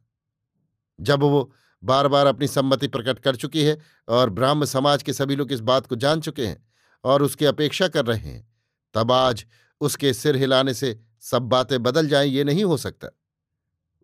जब 1.01 1.21
वो 1.21 1.53
बार 1.85 2.09
बार 2.09 2.27
अपनी 2.27 2.49
सम्मति 2.49 2.89
प्रकट 2.89 3.19
कर 3.19 3.37
चुकी 3.37 3.65
है 3.65 3.79
और 4.09 4.31
ब्राह्म 4.31 4.65
समाज 4.65 5.03
के 5.03 5.13
सभी 5.13 5.37
लोग 5.37 5.53
इस 5.53 5.61
बात 5.61 5.87
को 5.87 5.97
जान 5.97 6.21
चुके 6.21 6.47
हैं 6.47 6.70
और 7.05 7.23
उसकी 7.23 7.45
अपेक्षा 7.45 7.89
कर 7.89 8.07
रहे 8.07 8.31
हैं। 8.31 8.53
तब 8.95 9.13
आज 9.13 9.47
उसके 9.81 10.15
सिर 10.15 10.37
हिलाने 10.37 10.75
से 10.75 11.01
सब 11.21 11.43
बातें 11.43 11.83
बदल 11.83 12.09
जाएँ, 12.09 12.29
ये 12.29 12.45
नहीं 12.45 12.65
हो 12.65 12.77
सकता। 12.77 13.09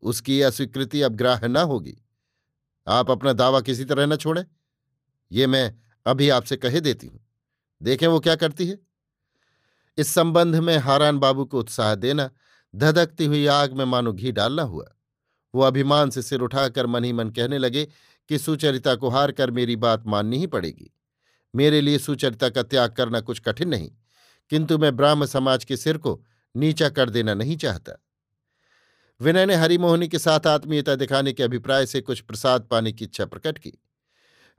उसकी 0.02 0.42
अस्वीकृति 0.42 1.02
अब 1.02 1.14
ग्राह्य 1.14 1.48
न 1.48 1.56
होगी। 1.56 2.02
आप 2.88 3.10
अपना 3.10 3.32
दावा 3.32 3.60
किसी 3.60 3.84
तरह 3.84 4.06
न 4.06 4.16
छोड़ें। 4.16 4.44
ये 5.32 5.46
मैं 5.46 5.78
अभी 6.06 6.28
आपसे 6.28 6.56
कहे 6.56 6.80
देती 6.80 7.06
हूँ। 7.06 7.26
देखें 7.82 8.06
वो 8.06 8.20
क्या 8.20 8.36
करती 8.36 8.66
है। 8.66 8.78
इस 9.98 10.08
संबंध 10.08 10.56
में 10.56 10.78
हारान 10.78 11.18
बाबू 11.18 11.44
को 11.44 11.58
उत्साह 11.58 11.94
देना, 11.94 12.30
धधकती 12.76 13.24
हुई 13.24 13.46
आग 13.46 13.72
में 13.72 13.84
मानो 13.84 14.12
घी 14.12 14.32
डालना 14.32 14.62
हुआ। 14.62 14.86
वो 15.54 15.62
अभिमान 15.62 16.10
से 16.10 16.22
सिर 16.22 16.40
उठाकर 16.40 16.86
मन 16.86 17.04
ही 17.04 17.12
मन 17.12 17.30
कहने 17.30 17.58
लगे 17.58 17.88
कि 18.28 18.38
सुचरिता 18.38 18.94
को 18.94 19.08
हार 19.08 19.32
कर 19.32 19.50
मेरी 19.50 19.76
बात 19.76 20.06
माननी 20.06 20.38
ही 20.38 20.46
पड़ेगी। 20.46 20.95
मेरे 21.56 21.80
लिए 21.80 21.98
सुचरिता 21.98 22.48
का 22.48 22.62
त्याग 22.62 22.92
करना 22.92 23.20
कुछ 23.20 23.40
कठिन 23.40 23.68
नहीं, 23.68 23.90
किंतु 24.50 24.78
मैं 24.78 24.96
ब्राह्म 24.96 25.26
समाज 25.26 25.64
के 25.64 25.76
सिर 25.76 25.98
को 25.98 26.20
नीचा 26.54 26.88
कर 26.88 27.10
देना 27.10 27.34
नहीं 27.34 27.56
चाहता। 27.56 27.92
विनय 29.20 29.46
ने 29.46 29.54
हरिमोहनी 29.54 30.08
के 30.08 30.18
साथ 30.18 30.46
आत्मीयता 30.46 30.94
दिखाने 30.94 31.32
के 31.32 31.42
अभिप्राय 31.42 31.86
से 31.86 32.00
कुछ 32.00 32.20
प्रसाद 32.20 32.66
पाने 32.70 32.92
की 32.92 33.04
इच्छा 33.04 33.24
प्रकट 33.24 33.58
की। 33.58 33.72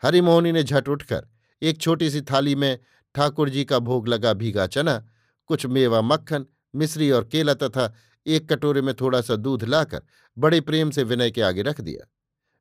हरिमोहनी 0.04 0.52
ने 0.52 0.64
झट 0.64 0.90
उठकर 0.90 1.28
एक 1.62 1.82
छोटी 1.82 2.10
सी 2.10 2.22
थाली 2.22 2.56
में 2.56 2.78
ठाकुर 3.16 3.50
जी 3.50 3.66
का 3.66 3.80
भोग 3.80 4.08
लगा 4.08 4.34
भीगा 4.34 4.68
चना, 4.68 4.98
कुछ 5.46 5.66
मेवा 5.66 6.02
मक्खन, 6.02 6.46
मिश्री 6.76 7.12
और 7.12 7.24
केला 7.24 7.54
तथा 7.54 7.94
एक 8.26 8.52
कटोरे 8.54 8.82
में 8.82 8.94
थोड़ा 8.96 9.22
सा 9.22 9.36
दूध 9.36 9.64
लाकर 9.64 10.02
बड़े 10.38 10.62
प्रेम 10.62 10.92
से 10.92 11.04
विनय 11.04 11.32
के 11.32 11.42
आगे 11.42 11.62
रख 11.62 11.82
दिया। 11.82 12.08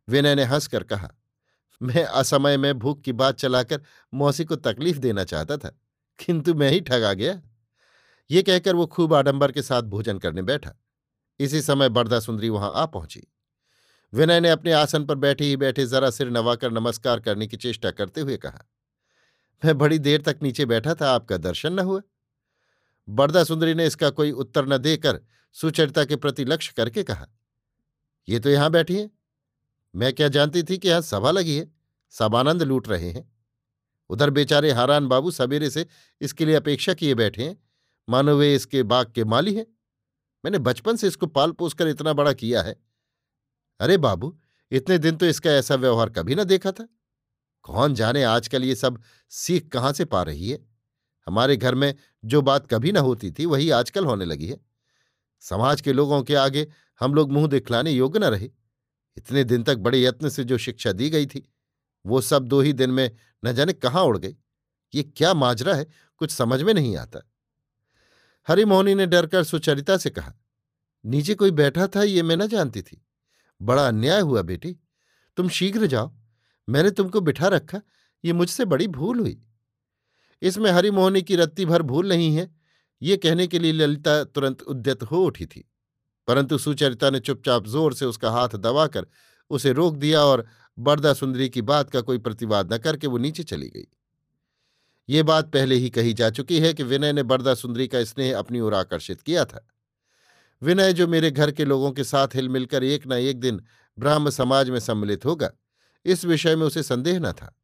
विनय 0.08 0.34
ने 0.34 0.44
हंसकर 0.44 0.82
कहा 0.82 1.10
मैं 1.80 2.04
असमय 2.04 2.56
में 2.56 2.78
भूख 2.78 3.00
की 3.02 3.12
बात 3.12 3.38
चलाकर 3.38 3.80
मौसी 4.12 4.44
को 4.44 4.56
तकलीफ़ 4.56 4.98
देना 4.98 5.24
चाहता 5.24 5.56
था, 5.56 5.68
किंतु 6.18 6.54
मैं 6.54 6.70
ही 6.70 6.80
ठगा 6.80 7.12
गया। 7.12 7.40
ये 8.30 8.42
कहकर 8.42 8.74
वो 8.74 8.86
खूब 8.86 9.14
आडंबर 9.14 9.52
के 9.52 9.62
साथ 9.62 9.82
भोजन 9.84 10.18
करने 10.18 10.42
बैठा। 10.42 10.72
इसी 11.40 11.60
समय 11.62 11.88
बरदा 11.88 12.20
सुंदरी 12.20 12.48
वहाँ 12.48 12.72
आ 12.74 12.84
पहुँची। 12.86 13.26
विनय 14.12 14.40
ने 14.40 14.50
अपने 14.50 14.72
आसन 14.72 15.04
पर 15.04 15.14
बैठे 15.16 15.44
ही 15.44 15.56
बैठे 15.56 15.86
जरा 15.86 16.10
सिर 16.10 16.30
नवाकर 16.30 16.70
नमस्कार 16.72 17.20
करने 17.20 17.46
की 17.46 17.56
चेष्टा 17.56 17.90
करते 17.90 18.20
हुए 18.20 18.36
कहा, 18.36 18.64
मैं 19.62 19.76
बड़ी 19.78 19.98
देर 19.98 20.22
तक 20.22 20.38
नीचे 20.42 20.66
बैठा 20.66 20.94
था, 20.94 21.10
आपका 21.10 21.36
दर्शन 21.38 21.72
न 21.72 21.78
हुआ? 21.80 22.00
बरदा 23.08 23.42
सुंदरी 23.44 23.74
ने 23.74 23.86
इसका 23.86 24.10
कोई 24.10 24.30
उत्तर 24.32 24.66
न 24.66 24.78
देकर 24.78 25.20
सुचरिता 25.56 26.04
के 26.04 26.16
प्रति 26.16 26.44
लक्ष्य 26.44 26.72
करके 26.76 27.02
कहा, 27.02 27.26
ये 28.28 28.40
तो 28.40 28.50
यहाँ 28.50 28.70
बैठी 28.70 28.96
है। 28.96 29.10
मैं 29.96 30.12
क्या 30.12 30.28
जानती 30.28 30.62
थी 30.62 30.78
कि 30.78 30.88
यहाँ 30.88 31.00
सभा 31.00 31.30
लगी 31.30 31.56
है? 31.56 31.72
सब 32.10 32.34
आनंद 32.34 32.62
लूट 32.62 32.88
रहे 32.88 33.10
हैं। 33.10 33.32
उधर 34.10 34.30
बेचारे 34.30 34.72
हारान 34.72 35.08
बाबू 35.08 35.30
सवेरे 35.30 35.70
से 35.70 35.86
इसके 36.20 36.44
लिए 36.44 36.54
अपेक्षा 36.54 36.94
किए 36.94 37.14
बैठे 37.14 37.42
हैं। 37.42 37.64
मानो 38.08 38.36
वे 38.36 38.54
इसके 38.54 38.82
बाग 38.82 39.12
के 39.12 39.24
माली 39.24 39.54
हैं। 39.54 39.66
मैंने 40.44 40.58
बचपन 40.58 40.96
से 40.96 41.06
इसको 41.06 41.26
पाल 41.26 41.52
पोस 41.52 41.74
कर 41.74 41.88
इतना 41.88 42.12
बड़ा 42.12 42.32
किया 42.32 42.62
है। 42.62 42.76
अरे 43.80 43.96
बाबू, 43.96 44.38
इतने 44.70 44.98
दिन 44.98 45.16
तो 45.16 45.26
इसका 45.26 45.50
ऐसा 45.50 45.74
व्यवहार 45.74 46.10
कभी 46.10 46.34
ना 46.34 46.44
देखा 46.44 46.72
था। 46.72 46.88
कौन 47.62 47.94
जाने 47.94 48.22
आजकल 48.22 48.64
ये 48.64 48.74
सब 48.74 49.02
सीख 49.28 49.68
कहाँ 49.68 49.92
से 49.92 50.04
पा 50.04 50.22
रही 50.22 50.50
है? 50.50 50.66
हमारे 51.26 51.56
घर 51.56 51.74
में 51.74 51.94
जो 52.24 52.42
बात 52.42 52.66
कभी 52.66 52.92
ना 52.92 53.00
होती 53.00 53.30
थी, 53.30 53.46
वही 53.46 53.70
आजकल 53.70 54.04
होने 54.04 54.24
लगी 54.24 54.46
है। 54.46 54.60
समाज 55.40 55.80
के 55.80 55.92
लोगों 55.92 56.22
के 56.22 56.34
आगे 56.34 56.68
हम 57.00 57.14
लोग 57.14 57.32
मुँह 57.32 57.46
दिखलाने 57.46 57.90
योग्य 57.90 58.18
न 58.18 58.24
रहे। 58.24 58.50
इतने 59.16 59.44
दिन 59.44 59.62
तक 59.62 59.76
बड़े 59.76 60.02
यत्न 60.02 60.28
से 60.28 60.44
जो 60.44 60.58
शिक्षा 60.58 60.92
दी 60.92 61.10
गई 61.10 61.26
थी, 61.26 61.52
वो 62.06 62.20
सब 62.20 62.48
दो 62.48 62.60
ही 62.60 62.72
दिन 62.72 62.90
में 62.90 63.10
न 63.44 63.52
जाने 63.52 63.72
कहाँ 63.72 64.02
उड़ 64.02 64.18
गई। 64.18 64.36
ये 64.94 65.02
क्या 65.02 65.34
माजरा 65.34 65.74
है, 65.74 65.86
कुछ 66.16 66.30
समझ 66.30 66.62
में 66.62 66.74
नहीं 66.74 66.96
आता। 66.96 67.30
हरिमोहनी 68.48 68.94
ने 68.94 69.06
डरकर 69.06 69.44
सुचरिता 69.44 69.96
से 69.96 70.10
कहा, 70.10 70.34
नीचे 71.06 71.34
कोई 71.34 71.50
बैठा 71.50 71.86
था 71.86 72.02
ये 72.02 72.22
मैं 72.22 72.36
न 72.36 72.46
जानती 72.46 72.82
थी। 72.82 73.06
बड़ा 73.62 73.88
अन्याय 73.88 74.20
हुआ 74.20 74.42
बेटी। 74.42 74.76
तुम 75.36 75.48
शीघ्र 75.48 75.86
जाओ। 75.86 76.14
मैंने 76.68 76.90
तुमको 76.90 77.20
बिठा 77.20 77.48
रखा। 77.48 77.80
ये 78.24 78.32
मुझसे 78.32 78.64
बड़ी 78.64 78.86
भूल 78.88 79.20
हुई। 79.20 79.42
इसमें 80.42 80.70
हरिमोहनी 80.70 81.22
की 81.22 81.36
रत्ती 81.36 81.64
भर 81.64 81.82
भूल 81.82 82.08
नहीं 82.08 82.36
है। 82.36 82.56
ये 83.02 83.16
कहने 83.16 83.46
के 83.46 83.58
लिए 83.58 83.72
ललिता 83.72 84.24
तुरंत 84.24 84.62
उद्यत 84.62 85.02
हो 85.02 85.24
उठी 85.24 85.46
थी। 85.46 85.70
परंतु 86.28 86.58
सुचरिता 86.58 87.10
ने 87.10 87.20
चुपचाप 87.20 87.66
ज़ोर 87.66 87.94
से 87.94 88.04
उसका 88.04 88.30
हाथ 88.30 88.48
दबाकर 88.48 89.06
उसे 89.50 89.72
रोक 89.72 89.96
दिया 89.96 90.20
और 90.20 90.46
बरदा 90.78 91.12
सुंदरी 91.12 91.48
की 91.48 91.62
बात 91.62 91.90
का 91.90 92.00
कोई 92.00 92.18
प्रतिवाद 92.18 92.72
न 92.74 92.78
करके 92.78 93.06
वो 93.06 93.18
नीचे 93.18 93.42
चली 93.42 93.68
गई। 93.68 93.86
ये 95.08 95.22
बात 95.22 95.52
पहले 95.52 95.74
ही 95.74 95.90
कही 95.90 96.12
जा 96.12 96.30
चुकी 96.30 96.60
है 96.60 96.72
कि 96.74 96.82
विनय 96.82 97.12
ने 97.12 97.22
बरदा 97.22 97.54
सुंदरी 97.54 97.88
का 97.88 98.04
स्नेह 98.04 98.38
अपनी 98.38 98.60
ओर 98.60 98.74
आकर्षित 98.74 99.20
किया 99.20 99.44
था। 99.44 99.66
विनय 100.62 100.92
जो 100.92 101.06
मेरे 101.06 101.30
घर 101.30 101.50
के 101.50 101.64
लोगों 101.64 101.92
के 101.92 102.04
साथ 102.04 102.34
हिल 102.34 102.48
मिलकर 102.48 102.84
एक 102.84 103.06
न 103.06 103.12
एक 103.12 103.40
दिन 103.40 103.60
ब्राह्म 103.98 104.30
समाज 104.30 104.70
में 104.70 104.78
सम्मिलित 104.80 105.24
होगा, 105.24 105.50
इस 106.06 106.24
विषय 106.24 106.56
में 106.56 106.66
उसे 106.66 106.82
संदेह 106.82 107.18
न 107.18 107.32
था। 107.32 107.54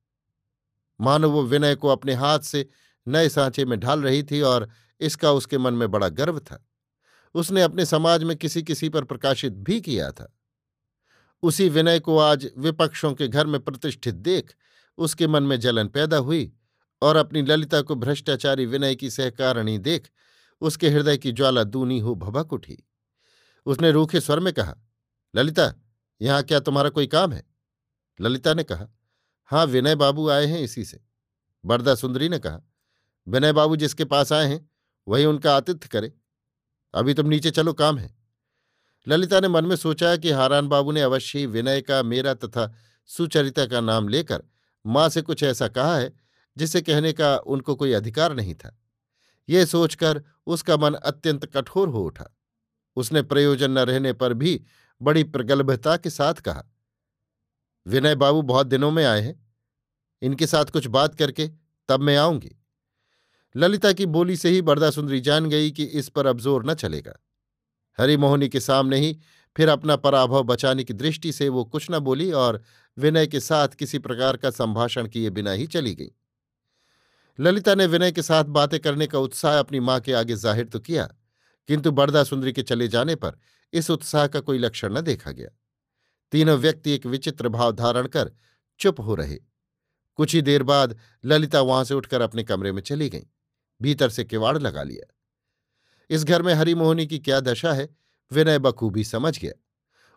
मानो 1.01 1.31
वो 1.31 1.43
विनय 1.43 1.75
को 1.75 1.89
अपने 1.89 2.15
हाथ 2.15 2.41
से 2.41 2.69
नए 3.07 3.29
सांचे 3.29 3.65
में 3.65 3.79
ढाल 3.81 4.03
रही 4.03 4.23
थी 4.23 4.41
और 4.41 4.69
इसका 5.01 5.33
उसके 5.33 5.59
मन 5.59 5.75
में 5.75 5.91
बड़ा 5.91 6.09
गर्व 6.09 6.39
था। 6.39 6.65
उसने 7.35 7.63
अपने 7.63 7.87
समाज 7.87 8.25
में 8.25 8.37
किसी 8.37 8.63
किसी 8.63 8.89
पर 8.89 9.05
प्रकाशित 9.05 9.53
भी 9.53 9.81
किया 9.81 10.11
था। 10.13 10.39
उसी 11.43 11.69
विनय 11.69 12.01
को 12.01 12.19
आज 12.19 12.51
विपक्षों 12.59 13.15
के 13.15 13.29
घर 13.29 13.47
में 13.47 13.61
प्रतिष्ठित 13.61 14.15
देख 14.15 14.55
उसके 14.99 15.27
मन 15.27 15.43
में 15.43 15.61
जलन 15.61 15.89
पैदा 15.89 16.17
हुई 16.17 16.53
और 17.03 17.17
अपनी 17.17 17.43
ललिता 17.43 17.81
को 17.83 17.95
भ्रष्टाचारी 17.95 18.67
विनय 18.67 18.95
की 18.95 19.11
सहकारिणी 19.11 19.79
देख 19.79 20.09
उसके 20.61 20.89
हृदय 20.89 21.17
की 21.17 21.33
ज्वाला 21.33 21.65
दूनी 21.65 21.99
हो 21.99 22.15
भभक 22.15 22.53
उठी। 22.53 22.85
उसने 23.67 23.91
रूखे 23.91 24.21
स्वर 24.21 24.41
में 24.41 24.53
कहा, 24.53 24.77
ललिता, 25.37 25.75
यहाँ 26.21 26.43
क्या 26.43 26.61
तुम्हारा 26.61 26.91
कोई 26.91 27.07
काम 27.07 27.33
है? 27.33 27.45
ललिता 28.21 28.55
ने 28.55 28.65
कहा 28.65 28.89
हाँ 29.45 29.67
विनय 29.67 29.95
बाबू 29.95 30.29
आए 30.29 30.47
हैं 30.47 30.61
इसी 30.61 30.85
से। 30.85 31.01
बरदा 31.65 31.95
सुंदरी 31.95 32.29
ने 32.29 32.39
कहा, 32.39 32.61
विनय 33.29 33.53
बाबू 33.53 33.77
जिसके 33.77 34.05
पास 34.05 34.33
आए 34.33 34.47
हैं, 34.47 34.71
वही 35.09 35.25
उनका 35.25 35.57
आतिथ्य 35.57 35.89
करे। 35.89 36.13
अभी 36.95 37.15
तुम 37.15 37.29
नीचे 37.29 37.51
चलो, 37.51 37.73
काम 37.73 37.99
है। 37.99 38.15
ललिता 39.09 39.41
ने 39.41 39.49
मन 39.49 39.67
में 39.67 39.77
सोचा 39.77 40.17
कि 40.17 40.31
हारान 40.31 40.69
बाबू 40.69 40.93
ने 40.93 41.01
अवश्य 41.01 41.39
ही 41.39 41.47
विनय 41.47 41.81
का, 41.81 42.03
मेरा 42.03 42.35
तथा 42.35 42.73
सुचरिता 43.07 43.67
का 43.67 43.81
नाम 43.81 44.09
लेकर 44.09 44.43
माँ 44.87 45.09
से 45.09 45.23
कुछ 45.23 45.43
ऐसा 45.43 45.69
कहा 45.69 45.97
है, 45.97 46.13
जिसे 46.57 46.81
कहने 46.83 47.13
का 47.13 47.37
उनको 47.37 47.75
कोई 47.75 47.93
अधिकार 47.93 48.35
नहीं 48.35 48.55
था। 48.55 48.77
ये 49.49 49.67
सोचकर 49.67 50.23
उसका 50.47 50.77
मन 50.77 50.95
अत्यंत 50.95 51.47
कठोर 51.47 51.89
हो 51.89 52.05
उठा। 52.05 52.29
उसने 52.97 53.23
प्रयोजन 53.23 53.71
न 53.71 53.79
रहने 53.79 54.13
पर 54.13 54.35
भी 54.35 54.61
बड़ी 55.01 55.25
प्रगल्भता 55.25 55.97
के 55.97 56.11
साथ 56.11 56.35
कहा, 56.35 56.65
विनय 57.87 58.15
बाबू 58.15 58.43
बहुत 58.43 58.67
दिनों 58.67 58.91
में 58.91 59.05
आए 59.05 59.21
हैं। 59.21 59.41
इनके 60.23 60.47
साथ 60.47 60.65
कुछ 60.65 60.87
बात 60.87 61.15
करके 61.15 61.49
तब 61.89 62.01
मैं 62.01 62.17
आऊँगी। 62.17 62.57
ललिता 63.55 63.93
की 63.93 64.07
बोली 64.07 64.37
से 64.37 64.49
ही 64.49 64.61
बरदा 64.63 64.91
सुंदरी 64.91 65.21
जान 65.21 65.49
गई 65.51 65.71
कि 65.71 65.85
इस 65.85 66.09
पर 66.09 66.27
अब 66.27 66.41
ज़ोर 66.41 66.65
न 66.67 66.75
चलेगा। 66.75 67.19
हरिमोहनी 67.99 68.49
के 68.49 68.61
सामने 68.61 68.99
ही 68.99 69.17
फिर 69.57 69.69
अपना 69.69 69.97
पराभव 69.97 70.43
बचाने 70.45 70.85
की 70.85 70.93
दृष्टि 70.95 71.33
से 71.33 71.49
वो 71.49 71.65
कुछ 71.65 71.87
न 71.91 71.99
बोली 72.01 72.31
और 72.35 72.63
विनय 72.97 73.27
के 73.27 73.41
साथ 73.41 73.69
किसी 73.69 73.99
प्रकार 74.01 74.37
का 74.37 74.51
संभाषण 74.53 75.09
किए 75.09 75.31
बिना 75.31 75.53
ही 75.53 75.67
चली 75.67 75.95
गई। 75.95 76.11
ललिता 77.39 77.75
ने 77.75 77.87
विनय 77.87 78.13
के 78.13 78.23
साथ 78.23 78.45
बातें 78.51 78.79
करने 78.81 79.07
का 79.07 79.19
उत्साह 79.21 79.59
अपनी 79.59 79.81
माँ 79.81 79.99
के 80.01 80.13
आगे 80.13 80.35
ज़ाहिर 80.37 80.67
तो 80.67 80.79
किया, 80.81 81.05
किंतु 81.69 81.91
बरदा 81.93 82.23
सुंदरी 82.25 82.53
के 82.53 82.63
चले 82.63 82.89
जाने 82.89 83.15
पर 83.17 83.39
इस 83.73 83.91
उत्साह 83.91 84.27
का 84.27 84.41
कोई 84.41 84.59
लक्षण 84.59 84.97
न 84.97 85.01
देखा 85.03 85.31
गया। 85.33 85.49
तीनों 86.33 86.57
व्यक्ति 86.59 86.93
एक 86.93 87.07
विचित्र 87.07 87.49
भाव 87.51 87.73
धारण 87.75 88.07
कर 88.09 88.31
चुप 88.81 89.01
हो 89.01 89.15
रहे। 89.15 89.39
कुछ 90.19 90.35
ही 90.35 90.43
देर 90.43 90.63
बाद 90.65 90.97
ललिता 91.25 91.61
वहाँ 91.63 91.85
से 91.85 91.95
उठकर 91.95 92.21
अपने 92.21 92.43
कमरे 92.45 92.73
में 92.73 92.83
चली 92.83 93.09
गई। 93.09 93.27
भीतर 93.83 94.09
से 94.09 94.25
किवाड़ 94.25 94.59
लगा 94.59 94.83
लिया। 94.83 95.15
इस 96.11 96.25
घर 96.25 96.43
में 96.43 96.55
हरिमोहनी 96.55 97.07
की 97.07 97.19
क्या 97.19 97.41
दशा 97.41 97.73
है, 97.73 97.89
विनय 98.33 98.59
बखूबी 98.59 99.05
समझ 99.05 99.39
गया। 99.39 99.53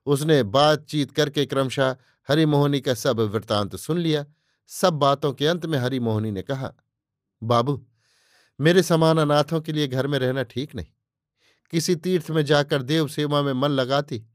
उसने 0.06 0.43
बातचीत 0.43 1.12
करके 1.12 1.45
क्रमशः 1.45 1.95
हरिमोहनी 2.28 2.82
का 2.82 2.93
सब 2.93 3.19
वृत्तांत 3.19 3.75
सुन 3.75 3.97
लिया। 3.97 4.25
सब 4.67 4.93
बातों 4.93 5.34
के 5.34 5.47
अंत 5.47 5.65
में 5.65 5.80
हरिमोहनी 5.80 6.32
ने 6.32 6.41
कहा, 6.41 6.73
बाबू, 7.43 7.88
मेरे 8.60 8.84
समान 8.84 9.17
अनाथों 9.17 9.62
के 9.62 9.71
लिए 9.71 9.88
घर 9.88 10.08
में 10.08 10.19
रहना 10.19 10.43
ठीक 10.43 10.75
नहीं। 10.75 10.86
किसी 11.71 11.95
तीर्थ 11.95 12.32
में 12.32 12.45
जाकर 12.45 12.82
देव 12.82 13.08
सेवा 13.08 13.41
में 13.41 13.54
मन 13.54 13.69
लगाती, 13.69 14.25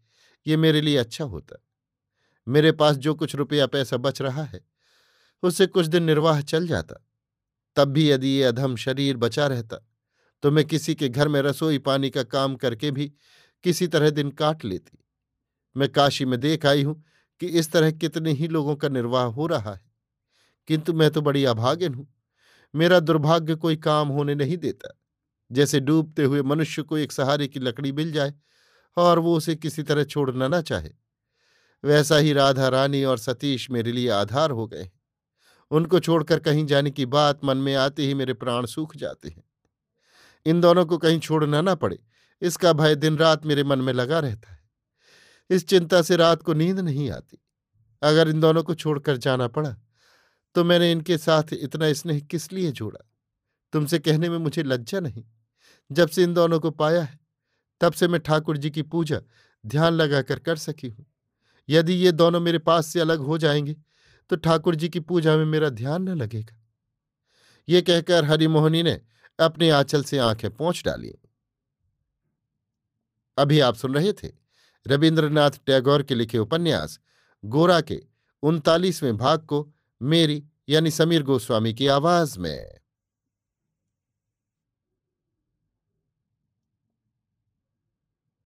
ये 0.46 0.56
मेरे 0.56 0.80
लिए 0.80 0.96
अच्छा 0.96 1.24
होता। 1.24 1.64
मेरे 2.48 2.72
पास 2.72 2.96
जो 2.96 3.14
कुछ 3.14 3.34
रुपया 3.34 3.66
पैसा 3.66 3.96
बच 3.96 4.22
रहा 4.22 4.44
है, 4.44 4.60
उससे 5.42 5.66
कुछ 5.66 5.86
दिन 5.86 6.02
निर्वाह 6.02 6.40
चल 6.40 6.66
जाता। 6.66 7.06
तब 7.76 7.88
भी 7.88 8.10
यदि 8.10 8.28
ये 8.28 8.42
अधम 8.44 8.76
शरीर 8.76 9.16
बचा 9.16 9.46
रहता 9.46 9.76
तो 10.42 10.50
मैं 10.50 10.64
किसी 10.64 10.94
के 10.94 11.08
घर 11.08 11.28
में 11.28 11.40
रसोई 11.42 11.78
पानी 11.80 12.10
का 12.10 12.22
काम 12.24 12.54
करके 12.56 12.90
भी 12.90 13.06
किसी 13.64 13.86
तरह 13.86 14.10
दिन 14.10 14.30
काट 14.32 14.64
लेती। 14.64 14.98
मैं 15.76 15.88
काशी 15.88 16.24
में 16.24 16.38
देख 16.40 16.66
आई 16.66 16.82
हूँ 16.82 17.02
कि 17.40 17.46
इस 17.48 17.70
तरह 17.72 17.90
कितने 17.92 18.32
ही 18.32 18.48
लोगों 18.48 18.76
का 18.76 18.88
निर्वाह 18.88 19.24
हो 19.26 19.46
रहा 19.46 19.72
है, 19.72 19.80
किंतु 20.68 20.92
मैं 20.92 21.10
तो 21.10 21.20
बड़ी 21.22 21.44
अभागिन 21.46 21.94
हूँ। 21.94 22.06
मेरा 22.74 23.00
दुर्भाग्य 23.00 23.54
कोई 23.56 23.76
काम 23.78 24.08
होने 24.08 24.34
नहीं 24.34 24.56
देता, 24.56 24.96
जैसे 25.50 25.80
डूबते 25.80 26.24
हुए 26.24 26.42
मनुष्य 26.44 26.82
को 26.82 26.98
एक 26.98 27.12
सहारे 27.12 27.48
की 27.48 27.60
लकड़ी 27.60 27.92
मिल 27.92 28.12
जाए 28.12 28.34
और 28.96 29.18
वो 29.18 29.36
उसे 29.36 29.54
किसी 29.56 29.82
तरह 29.82 30.04
छोड़ना 30.04 30.48
ना 30.48 30.60
चाहे। 30.62 30.90
वैसा 31.84 32.16
ही 32.16 32.32
राधा 32.32 32.68
रानी 32.68 33.02
और 33.04 33.18
सतीश 33.18 33.70
मेरे 33.70 33.92
लिए 33.92 34.08
आधार 34.10 34.50
हो 34.50 34.66
गए 34.66 34.90
उनको 35.70 36.00
छोड़कर 36.00 36.38
कहीं 36.38 36.66
जाने 36.66 36.90
की 36.90 37.06
बात 37.06 37.44
मन 37.44 37.56
में 37.56 37.74
आते 37.74 38.06
ही 38.06 38.14
मेरे 38.14 38.34
प्राण 38.34 38.66
सूख 38.66 38.96
जाते 38.96 39.28
हैं। 39.28 39.42
इन 40.46 40.60
दोनों 40.60 40.84
को 40.86 40.98
कहीं 40.98 41.18
छोड़ना 41.18 41.60
ना 41.60 41.74
पड़े, 41.74 41.98
इसका 42.42 42.72
भय 42.72 42.94
दिन 42.94 43.16
रात 43.16 43.46
मेरे 43.46 43.64
मन 43.64 43.78
में 43.78 43.92
लगा 43.92 44.18
रहता 44.18 44.52
है। 44.52 44.58
इस 45.50 45.66
चिंता 45.66 46.02
से 46.02 46.16
रात 46.16 46.42
को 46.42 46.52
नींद 46.52 46.80
नहीं 46.80 47.10
आती। 47.10 47.38
अगर 48.02 48.28
इन 48.28 48.40
दोनों 48.40 48.62
को 48.62 48.74
छोड़कर 48.74 49.16
जाना 49.16 49.48
पड़ा 49.48 49.76
तो 50.54 50.64
मैंने 50.64 50.90
इनके 50.92 51.18
साथ 51.18 51.52
इतना 51.52 51.92
स्नेह 51.92 52.20
किस 52.20 52.52
लिए 52.52 52.70
जोड़ा? 52.72 52.98
तुमसे 53.72 53.98
कहने 53.98 54.28
में 54.28 54.38
मुझे 54.38 54.62
लज्जा 54.62 55.00
नहीं। 55.00 55.24
जब 55.90 56.08
से 56.08 56.22
इन 56.22 56.34
दोनों 56.34 56.60
को 56.60 56.70
पाया 56.70 57.02
है, 57.02 57.18
तब 57.80 57.92
से 57.92 58.08
मैं 58.08 58.20
ठाकुर 58.20 58.56
जी 58.56 58.70
की 58.70 58.82
पूजा 58.82 59.20
ध्यान 59.64 59.92
लगाकर 59.92 60.38
कर 60.38 60.56
सकी 60.56 60.88
हूँ। 60.88 61.06
यदि 61.68 61.92
ये 61.92 62.12
दोनों 62.12 62.40
मेरे 62.40 62.58
पास 62.58 62.86
से 62.86 63.00
अलग 63.00 63.18
हो 63.18 63.38
जाएँगे 63.38 63.76
तो 64.30 64.36
ठाकुर 64.36 64.74
जी 64.74 64.88
की 64.88 65.00
पूजा 65.00 65.36
में 65.36 65.44
मेरा 65.44 65.68
ध्यान 65.68 66.02
न 66.02 66.08
लगेगा। 66.08 66.66
ये 67.68 67.82
कहकर 67.82 68.24
हरिमोहनी 68.24 68.82
ने 68.82 69.00
अपने 69.40 69.70
आंचल 69.70 70.04
से 70.04 70.18
आँखें 70.18 70.50
पहुँच 70.50 70.82
डाली। 70.84 71.14
अभी 73.38 73.60
आप 73.60 73.74
सुन 73.74 73.94
रहे 73.94 74.12
थे 74.12 74.30
रविन्द्रनाथ 74.86 75.50
टैगोर 75.66 76.02
के 76.02 76.14
लिखे 76.14 76.38
उपन्यास 76.38 77.00
गोरा 77.44 77.80
के 77.80 78.02
उनतालीसवें 78.42 79.16
भाग 79.16 79.46
को 79.46 79.72
मेरी 80.02 80.44
यानी 80.68 80.90
समीर 80.90 81.22
गोस्वामी 81.22 81.74
की 81.74 81.86
आवाज़ 81.86 82.38
में। 82.38 82.79